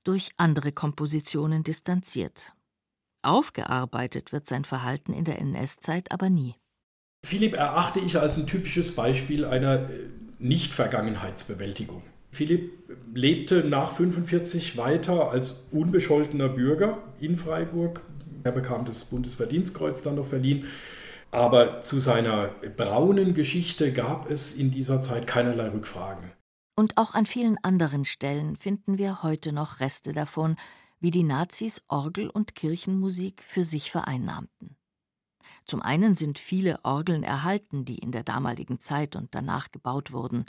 durch 0.05 0.31
andere 0.37 0.71
Kompositionen 0.71 1.65
distanziert. 1.65 2.53
Aufgearbeitet 3.23 4.31
wird 4.31 4.47
sein 4.47 4.65
Verhalten 4.65 5.13
in 5.13 5.25
der 5.25 5.41
NS-Zeit 5.41 6.13
aber 6.13 6.31
nie. 6.31 6.55
Philipp 7.27 7.55
erachte 7.55 7.99
ich 7.99 8.21
als 8.21 8.39
ein 8.39 8.47
typisches 8.47 8.95
Beispiel 8.95 9.45
einer 9.45 9.91
äh, 9.91 10.11
Nicht-Vergangenheitsbewältigung. 10.39 12.05
Philipp 12.31 12.71
lebte 13.13 13.65
nach 13.65 13.99
1945 13.99 14.77
weiter 14.77 15.33
als 15.33 15.67
unbescholtener 15.73 16.51
Bürger 16.51 16.99
in 17.19 17.37
Freiburg. 17.37 18.03
Er 18.45 18.53
bekam 18.53 18.85
das 18.85 19.07
Bundesverdienstkreuz 19.07 20.03
dann 20.03 20.15
noch 20.15 20.27
verliehen. 20.27 20.67
Aber 21.35 21.83
zu 21.83 21.99
seiner 21.99 22.47
braunen 22.77 23.35
Geschichte 23.35 23.93
gab 23.93 24.31
es 24.31 24.55
in 24.55 24.71
dieser 24.71 25.01
Zeit 25.01 25.27
keinerlei 25.27 25.69
Rückfragen. 25.69 26.31
Und 26.77 26.97
auch 26.97 27.13
an 27.13 27.27
vielen 27.27 27.59
anderen 27.65 28.05
Stellen 28.05 28.57
finden 28.57 28.99
wir 28.99 29.25
heute 29.25 29.53
noch 29.53 29.81
Reste 29.81 30.13
davon, 30.13 30.55
wie 31.01 31.11
die 31.11 31.25
Nazis 31.25 31.83
Orgel- 31.89 32.31
und 32.31 32.55
Kirchenmusik 32.55 33.43
für 33.43 33.65
sich 33.65 33.91
vereinnahmten. 33.91 34.77
Zum 35.65 35.83
einen 35.83 36.15
sind 36.15 36.39
viele 36.39 36.79
Orgeln 36.85 37.25
erhalten, 37.25 37.85
die 37.85 37.99
in 37.99 38.13
der 38.13 38.23
damaligen 38.23 38.79
Zeit 38.81 39.17
und 39.17 39.35
danach 39.35 39.73
gebaut 39.73 40.13
wurden. 40.13 40.47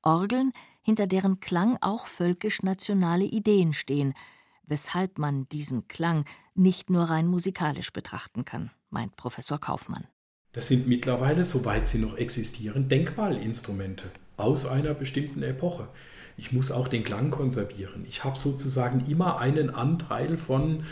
Orgeln, 0.00 0.52
hinter 0.80 1.08
deren 1.08 1.40
Klang 1.40 1.76
auch 1.80 2.06
völkisch-nationale 2.06 3.24
Ideen 3.24 3.72
stehen, 3.72 4.14
weshalb 4.62 5.18
man 5.18 5.48
diesen 5.48 5.88
Klang 5.88 6.24
nicht 6.54 6.88
nur 6.88 7.04
rein 7.10 7.26
musikalisch 7.26 7.92
betrachten 7.92 8.44
kann, 8.44 8.70
meint 8.90 9.16
Professor 9.16 9.58
Kaufmann. 9.58 10.06
Das 10.52 10.66
sind 10.66 10.88
mittlerweile, 10.88 11.44
soweit 11.44 11.86
sie 11.86 11.98
noch 11.98 12.16
existieren, 12.16 12.88
Denkmalinstrumente 12.88 14.10
aus 14.36 14.66
einer 14.66 14.94
bestimmten 14.94 15.42
Epoche. 15.42 15.88
Ich 16.36 16.52
muss 16.52 16.72
auch 16.72 16.88
den 16.88 17.04
Klang 17.04 17.30
konservieren. 17.30 18.04
Ich 18.08 18.24
habe 18.24 18.36
sozusagen 18.36 19.08
immer 19.08 19.38
einen 19.38 19.70
Anteil 19.70 20.36
von 20.36 20.84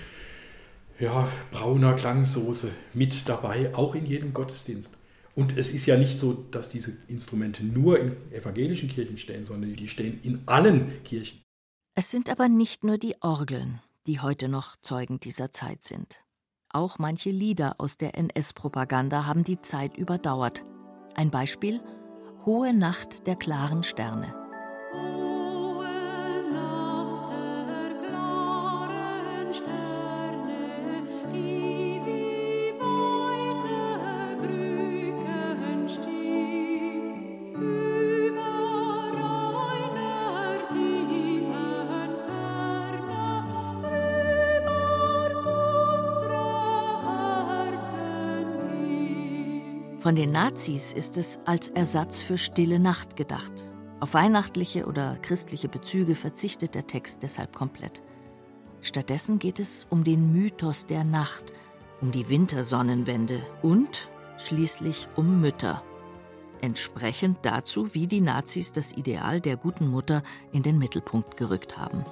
ja, 1.00 1.28
brauner 1.50 1.94
Klangsoße 1.94 2.70
mit 2.92 3.28
dabei, 3.28 3.74
auch 3.74 3.94
in 3.94 4.06
jedem 4.06 4.32
Gottesdienst. 4.32 4.94
Und 5.34 5.56
es 5.56 5.70
ist 5.70 5.86
ja 5.86 5.96
nicht 5.96 6.18
so, 6.18 6.32
dass 6.50 6.68
diese 6.68 6.96
Instrumente 7.06 7.64
nur 7.64 7.98
in 7.98 8.16
evangelischen 8.32 8.88
Kirchen 8.88 9.16
stehen, 9.16 9.46
sondern 9.46 9.74
die 9.74 9.88
stehen 9.88 10.20
in 10.22 10.42
allen 10.46 11.02
Kirchen. 11.04 11.40
Es 11.94 12.10
sind 12.10 12.28
aber 12.28 12.48
nicht 12.48 12.84
nur 12.84 12.98
die 12.98 13.16
Orgeln, 13.20 13.80
die 14.06 14.20
heute 14.20 14.48
noch 14.48 14.76
Zeugen 14.82 15.20
dieser 15.20 15.52
Zeit 15.52 15.84
sind. 15.84 16.24
Auch 16.78 16.98
manche 16.98 17.30
Lieder 17.30 17.74
aus 17.78 17.98
der 17.98 18.16
NS-Propaganda 18.16 19.26
haben 19.26 19.42
die 19.42 19.60
Zeit 19.60 19.96
überdauert. 19.96 20.64
Ein 21.14 21.30
Beispiel: 21.30 21.80
Hohe 22.46 22.72
Nacht 22.72 23.26
der 23.26 23.36
klaren 23.36 23.82
Sterne. 23.82 24.32
Von 50.08 50.16
den 50.16 50.32
Nazis 50.32 50.94
ist 50.94 51.18
es 51.18 51.38
als 51.44 51.68
Ersatz 51.68 52.22
für 52.22 52.38
Stille 52.38 52.78
Nacht 52.78 53.14
gedacht. 53.14 53.52
Auf 54.00 54.14
weihnachtliche 54.14 54.86
oder 54.86 55.18
christliche 55.20 55.68
Bezüge 55.68 56.16
verzichtet 56.16 56.74
der 56.74 56.86
Text 56.86 57.22
deshalb 57.22 57.54
komplett. 57.54 58.00
Stattdessen 58.80 59.38
geht 59.38 59.60
es 59.60 59.86
um 59.90 60.04
den 60.04 60.32
Mythos 60.32 60.86
der 60.86 61.04
Nacht, 61.04 61.52
um 62.00 62.10
die 62.10 62.30
Wintersonnenwende 62.30 63.42
und 63.60 64.08
schließlich 64.38 65.08
um 65.14 65.42
Mütter. 65.42 65.82
Entsprechend 66.62 67.40
dazu, 67.42 67.92
wie 67.92 68.06
die 68.06 68.22
Nazis 68.22 68.72
das 68.72 68.94
Ideal 68.94 69.42
der 69.42 69.58
guten 69.58 69.88
Mutter 69.88 70.22
in 70.52 70.62
den 70.62 70.78
Mittelpunkt 70.78 71.36
gerückt 71.36 71.76
haben. 71.76 72.02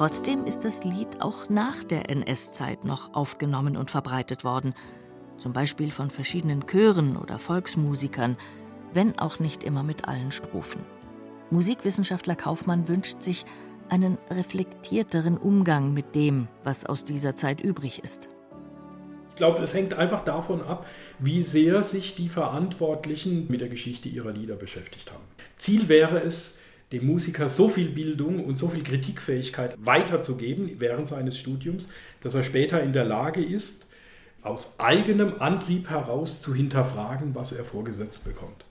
Trotzdem 0.00 0.46
ist 0.46 0.64
das 0.64 0.82
Lied 0.82 1.20
auch 1.20 1.50
nach 1.50 1.84
der 1.84 2.08
NS-Zeit 2.08 2.86
noch 2.86 3.12
aufgenommen 3.12 3.76
und 3.76 3.90
verbreitet 3.90 4.44
worden, 4.44 4.72
zum 5.36 5.52
Beispiel 5.52 5.90
von 5.90 6.08
verschiedenen 6.08 6.66
Chören 6.66 7.18
oder 7.18 7.38
Volksmusikern, 7.38 8.38
wenn 8.94 9.18
auch 9.18 9.40
nicht 9.40 9.62
immer 9.62 9.82
mit 9.82 10.08
allen 10.08 10.32
Strophen. 10.32 10.80
Musikwissenschaftler 11.50 12.34
Kaufmann 12.34 12.88
wünscht 12.88 13.22
sich 13.22 13.44
einen 13.90 14.16
reflektierteren 14.30 15.36
Umgang 15.36 15.92
mit 15.92 16.14
dem, 16.14 16.48
was 16.64 16.86
aus 16.86 17.04
dieser 17.04 17.36
Zeit 17.36 17.60
übrig 17.60 18.02
ist. 18.02 18.30
Ich 19.28 19.36
glaube, 19.36 19.62
es 19.62 19.74
hängt 19.74 19.92
einfach 19.92 20.24
davon 20.24 20.62
ab, 20.62 20.86
wie 21.18 21.42
sehr 21.42 21.82
sich 21.82 22.14
die 22.14 22.30
Verantwortlichen 22.30 23.48
mit 23.50 23.60
der 23.60 23.68
Geschichte 23.68 24.08
ihrer 24.08 24.32
Lieder 24.32 24.56
beschäftigt 24.56 25.12
haben. 25.12 25.24
Ziel 25.58 25.90
wäre 25.90 26.22
es, 26.22 26.56
dem 26.92 27.06
Musiker 27.06 27.48
so 27.48 27.68
viel 27.68 27.90
Bildung 27.90 28.44
und 28.44 28.56
so 28.56 28.68
viel 28.68 28.82
Kritikfähigkeit 28.82 29.74
weiterzugeben 29.78 30.76
während 30.78 31.06
seines 31.06 31.38
Studiums, 31.38 31.88
dass 32.20 32.34
er 32.34 32.42
später 32.42 32.82
in 32.82 32.92
der 32.92 33.04
Lage 33.04 33.44
ist, 33.44 33.86
aus 34.42 34.78
eigenem 34.78 35.34
Antrieb 35.40 35.90
heraus 35.90 36.40
zu 36.40 36.54
hinterfragen, 36.54 37.34
was 37.34 37.52
er 37.52 37.64
vorgesetzt 37.64 38.24
bekommt. 38.24 38.64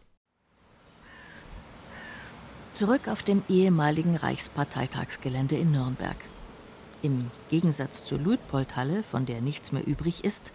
Zurück 2.74 3.08
auf 3.08 3.24
dem 3.24 3.44
ehemaligen 3.50 4.16
Reichsparteitagsgelände 4.16 5.56
in 5.56 5.72
Nürnberg. 5.72 6.18
Im 7.02 7.32
Gegensatz 7.50 8.04
zur 8.04 8.20
Luitpoldhalle, 8.20 9.04
von 9.04 9.26
der 9.26 9.42
nichts 9.42 9.72
mehr 9.72 9.86
übrig 9.86 10.24
ist, 10.24 10.52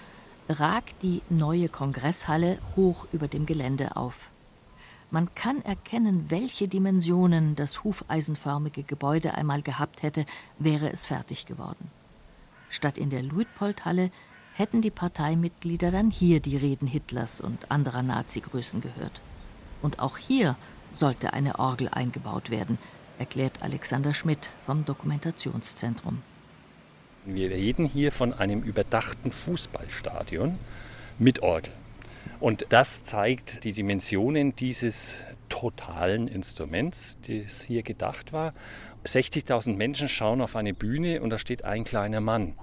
ragt 0.49 1.03
die 1.03 1.23
neue 1.31 1.69
Kongresshalle 1.69 2.59
hoch 2.77 3.07
über 3.13 3.29
dem 3.29 3.47
Gelände 3.47 3.97
auf. 3.97 4.31
Man 5.15 5.33
kann 5.37 5.65
erkennen, 5.65 6.25
welche 6.29 6.67
Dimensionen 6.67 7.55
das 7.55 7.85
hufeisenförmige 7.85 8.83
Gebäude 8.83 9.35
einmal 9.35 9.63
gehabt 9.63 10.03
hätte, 10.03 10.27
wäre 10.59 10.93
es 10.93 11.05
fertig 11.05 11.47
geworden. 11.47 11.89
Statt 12.69 12.99
in 12.99 13.11
der 13.11 13.23
Luitpoldhalle 13.23 14.11
hätten 14.55 14.83
die 14.83 14.91
Parteimitglieder 14.91 15.93
dann 15.93 16.11
hier 16.11 16.41
die 16.41 16.57
Reden 16.57 16.89
Hitlers 16.89 17.41
und 17.41 17.71
anderer 17.71 18.03
Nazi-Größen 18.03 18.81
gehört. 18.81 19.21
Und 19.83 20.01
auch 20.01 20.19
hier 20.19 20.57
sollte 20.93 21.33
eine 21.33 21.61
Orgel 21.61 21.91
eingebaut 21.91 22.51
werden, 22.51 22.77
erklärt 23.17 23.63
Alexander 23.63 24.15
Schmidt 24.15 24.51
vom 24.67 24.85
Dokumentationszentrum. 24.85 26.23
Wir 27.25 27.51
reden 27.51 27.87
hier 27.87 28.11
von 28.11 28.33
einem 28.35 28.65
überdachten 28.65 29.31
Fußballstadion 29.31 30.59
mit 31.21 31.41
Orgel. 31.41 31.73
Und 32.41 32.67
das 32.69 33.03
zeigt 33.03 33.65
die 33.65 33.73
Dimensionen 33.73 34.55
dieses 34.57 35.17
totalen 35.49 36.29
Instruments, 36.29 37.19
das 37.27 37.63
hier 37.63 37.83
gedacht 37.83 38.33
war. 38.33 38.55
60.000 39.07 39.77
Menschen 39.77 40.09
schauen 40.09 40.41
auf 40.41 40.57
eine 40.57 40.75
Bühne 40.75 41.21
und 41.23 41.31
da 41.31 41.39
steht 41.39 41.65
ein 41.65 41.85
kleiner 41.85 42.21
Mann. 42.21 42.55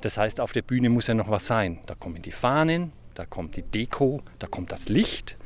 Das 0.00 0.16
heißt, 0.16 0.40
auf 0.40 0.52
der 0.52 0.62
Bühne 0.62 0.90
muss 0.90 1.06
ja 1.06 1.14
noch 1.14 1.30
was 1.30 1.46
sein. 1.46 1.78
Da 1.86 1.94
kommen 1.94 2.22
die 2.22 2.32
Fahnen, 2.32 2.92
da 3.14 3.24
kommt 3.24 3.56
die 3.56 3.62
Deko, 3.62 4.22
da 4.38 4.46
kommt 4.46 4.72
das 4.72 4.88
Licht 4.88 5.36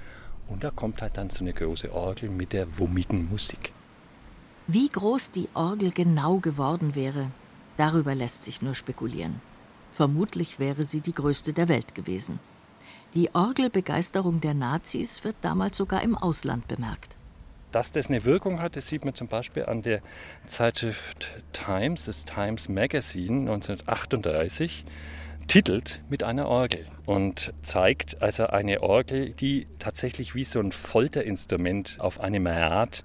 und 0.48 0.64
da 0.64 0.70
kommt 0.70 1.02
halt 1.02 1.16
dann 1.16 1.30
so 1.30 1.40
eine 1.44 1.52
große 1.52 1.92
Orgel 1.92 2.30
mit 2.30 2.52
der 2.52 2.78
wummigen 2.78 3.28
Musik. 3.28 3.72
Wie 4.66 4.88
groß 4.88 5.30
die 5.30 5.48
Orgel 5.54 5.90
genau 5.90 6.38
geworden 6.38 6.94
wäre, 6.94 7.30
darüber 7.76 8.14
lässt 8.14 8.44
sich 8.44 8.62
nur 8.62 8.74
spekulieren. 8.74 9.42
Vermutlich 9.92 10.58
wäre 10.58 10.84
sie 10.84 11.00
die 11.00 11.12
größte 11.12 11.52
der 11.52 11.68
Welt 11.68 11.94
gewesen. 11.94 12.40
Die 13.14 13.34
Orgelbegeisterung 13.34 14.40
der 14.40 14.54
Nazis 14.54 15.22
wird 15.24 15.36
damals 15.42 15.76
sogar 15.76 16.02
im 16.02 16.16
Ausland 16.16 16.66
bemerkt. 16.66 17.16
Dass 17.70 17.90
das 17.90 18.08
eine 18.08 18.24
Wirkung 18.24 18.60
hat, 18.60 18.76
das 18.76 18.86
sieht 18.86 19.04
man 19.04 19.14
zum 19.14 19.28
Beispiel 19.28 19.66
an 19.66 19.82
der 19.82 20.00
Zeitschrift 20.46 21.42
Times, 21.52 22.04
das 22.04 22.24
Times 22.24 22.68
Magazine 22.68 23.40
1938, 23.40 24.84
titelt 25.46 26.00
mit 26.08 26.22
einer 26.22 26.48
Orgel 26.48 26.86
und 27.06 27.52
zeigt 27.62 28.22
also 28.22 28.46
eine 28.46 28.82
Orgel, 28.82 29.30
die 29.30 29.66
tatsächlich 29.78 30.34
wie 30.34 30.44
so 30.44 30.60
ein 30.60 30.72
Folterinstrument 30.72 31.96
auf 31.98 32.20
eine 32.20 32.48
Art 32.50 33.04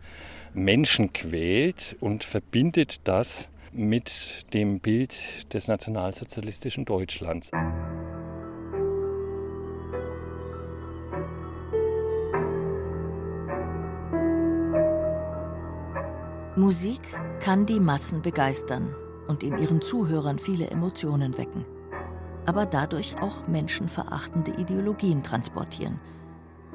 Menschen 0.54 1.13
quält 1.13 1.95
und 1.99 2.23
verbindet 2.23 3.02
das 3.04 3.49
mit 3.71 4.45
dem 4.54 4.80
Bild 4.80 5.54
des 5.54 5.67
nationalsozialistischen 5.67 6.86
Deutschlands. 6.86 7.52
Musik 16.59 16.99
kann 17.39 17.65
die 17.65 17.79
Massen 17.79 18.21
begeistern 18.21 18.93
und 19.29 19.43
in 19.43 19.57
ihren 19.57 19.81
Zuhörern 19.81 20.39
viele 20.39 20.69
Emotionen 20.69 21.37
wecken, 21.37 21.63
aber 22.45 22.65
dadurch 22.65 23.15
auch 23.21 23.47
menschenverachtende 23.47 24.51
Ideologien 24.51 25.23
transportieren. 25.23 26.01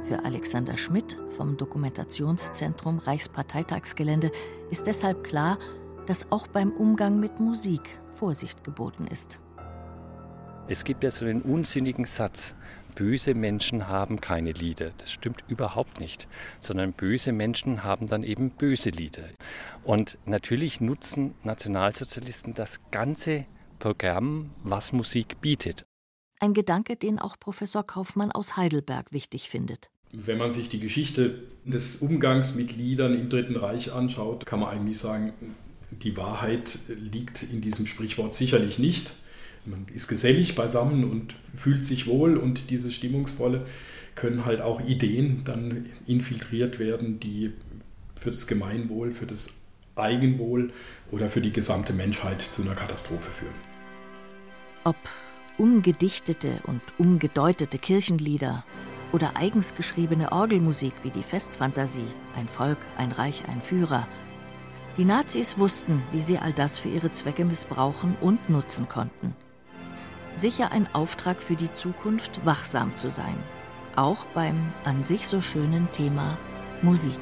Für 0.05 0.25
Alexander 0.25 0.79
Schmidt 0.79 1.19
vom 1.37 1.59
Dokumentationszentrum 1.59 2.97
Reichsparteitagsgelände 2.97 4.31
ist 4.71 4.87
deshalb 4.87 5.23
klar, 5.23 5.59
dass 6.07 6.33
auch 6.33 6.47
beim 6.47 6.71
Umgang 6.71 7.21
mit 7.21 7.39
Musik 7.39 8.01
Vorsicht 8.19 8.65
geboten 8.65 9.07
ist. 9.07 9.39
Es 10.67 10.85
gibt 10.85 11.05
ja 11.05 11.11
so 11.11 11.27
einen 11.27 11.43
unsinnigen 11.43 12.07
Satz, 12.07 12.55
böse 12.95 13.35
Menschen 13.35 13.89
haben 13.89 14.21
keine 14.21 14.53
Lieder. 14.53 14.91
Das 14.99 15.13
stimmt 15.13 15.45
überhaupt 15.49 16.01
nicht, 16.01 16.29
sondern 16.61 16.93
böse 16.93 17.33
Menschen 17.33 17.85
haben 17.85 18.09
dann 18.09 18.23
eben 18.23 18.51
böse 18.51 18.91
Lieder. 18.91 19.25
Und 19.83 20.19
natürlich 20.27 20.81
nutzen 20.81 21.35
Nationalsozialisten 21.43 22.55
das 22.55 22.81
ganze 22.91 23.45
Programm, 23.79 24.51
was 24.63 24.93
Musik 24.93 25.41
bietet. 25.41 25.85
Ein 26.41 26.55
Gedanke, 26.55 26.97
den 26.97 27.19
auch 27.19 27.39
Professor 27.39 27.87
Kaufmann 27.87 28.33
aus 28.33 28.57
Heidelberg 28.57 29.13
wichtig 29.13 29.49
findet. 29.49 29.91
Wenn 30.13 30.39
man 30.39 30.51
sich 30.53 30.69
die 30.69 30.79
Geschichte 30.79 31.43
des 31.65 31.97
Umgangs 31.97 32.55
mit 32.55 32.77
Liedern 32.77 33.19
im 33.19 33.29
Dritten 33.29 33.57
Reich 33.57 33.93
anschaut, 33.93 34.47
kann 34.47 34.61
man 34.61 34.71
eigentlich 34.71 34.99
sagen, 34.99 35.33
die 35.91 36.17
Wahrheit 36.17 36.79
liegt 36.89 37.43
in 37.43 37.61
diesem 37.61 37.87
Sprichwort 37.87 38.35
sicherlich 38.35 38.79
nicht 38.79 39.13
man 39.67 39.87
ist 39.95 40.09
gesellig 40.09 40.55
beisammen 40.55 41.05
und 41.05 41.37
fühlt 41.57 41.85
sich 41.85 42.07
wohl 42.07 42.37
und 42.37 42.71
dieses 42.71 42.95
Stimmungsvolle 42.95 43.67
können 44.15 44.45
halt 44.45 44.61
auch 44.61 44.81
Ideen 44.81 45.43
dann 45.45 45.87
infiltriert 46.07 46.79
werden, 46.79 47.21
die 47.21 47.53
für 48.17 48.31
das 48.31 48.47
Gemeinwohl, 48.47 49.13
für 49.13 49.27
das 49.27 49.49
Eigenwohl 49.97 50.73
oder 51.11 51.31
für 51.31 51.41
die 51.41 51.53
gesamte 51.53 51.93
Menschheit 51.93 52.43
zu 52.43 52.63
einer 52.63 52.75
Katastrophe 52.75 53.31
führen. 53.31 53.55
Ob 54.85 54.97
umgedichtete 55.57 56.61
und 56.67 56.81
umgedeutete 56.99 57.79
Kirchenlieder 57.79 58.65
oder 59.13 59.37
eigens 59.37 59.75
geschriebene 59.75 60.33
Orgelmusik 60.33 60.93
wie 61.03 61.11
die 61.11 61.23
Festfantasie 61.23 62.07
Ein 62.37 62.49
Volk, 62.49 62.79
ein 62.99 63.13
Reich, 63.13 63.43
ein 63.49 63.63
Führer. 63.63 64.09
Die 64.97 65.05
Nazis 65.05 65.59
wussten, 65.59 66.03
wie 66.13 66.21
sie 66.21 66.39
all 66.39 66.53
das 66.53 66.79
für 66.79 66.89
ihre 66.89 67.13
Zwecke 67.13 67.45
missbrauchen 67.45 68.17
und 68.21 68.49
nutzen 68.51 68.89
konnten. 68.89 69.35
Sicher 70.35 70.73
ein 70.73 70.89
Auftrag 70.93 71.41
für 71.41 71.55
die 71.55 71.73
Zukunft, 71.73 72.45
wachsam 72.45 72.97
zu 72.97 73.11
sein. 73.11 73.37
Auch 73.97 74.25
beim 74.35 74.73
an 74.85 75.05
sich 75.05 75.29
so 75.29 75.41
schönen 75.41 75.91
Thema 75.93 76.37
Musik. 76.83 77.19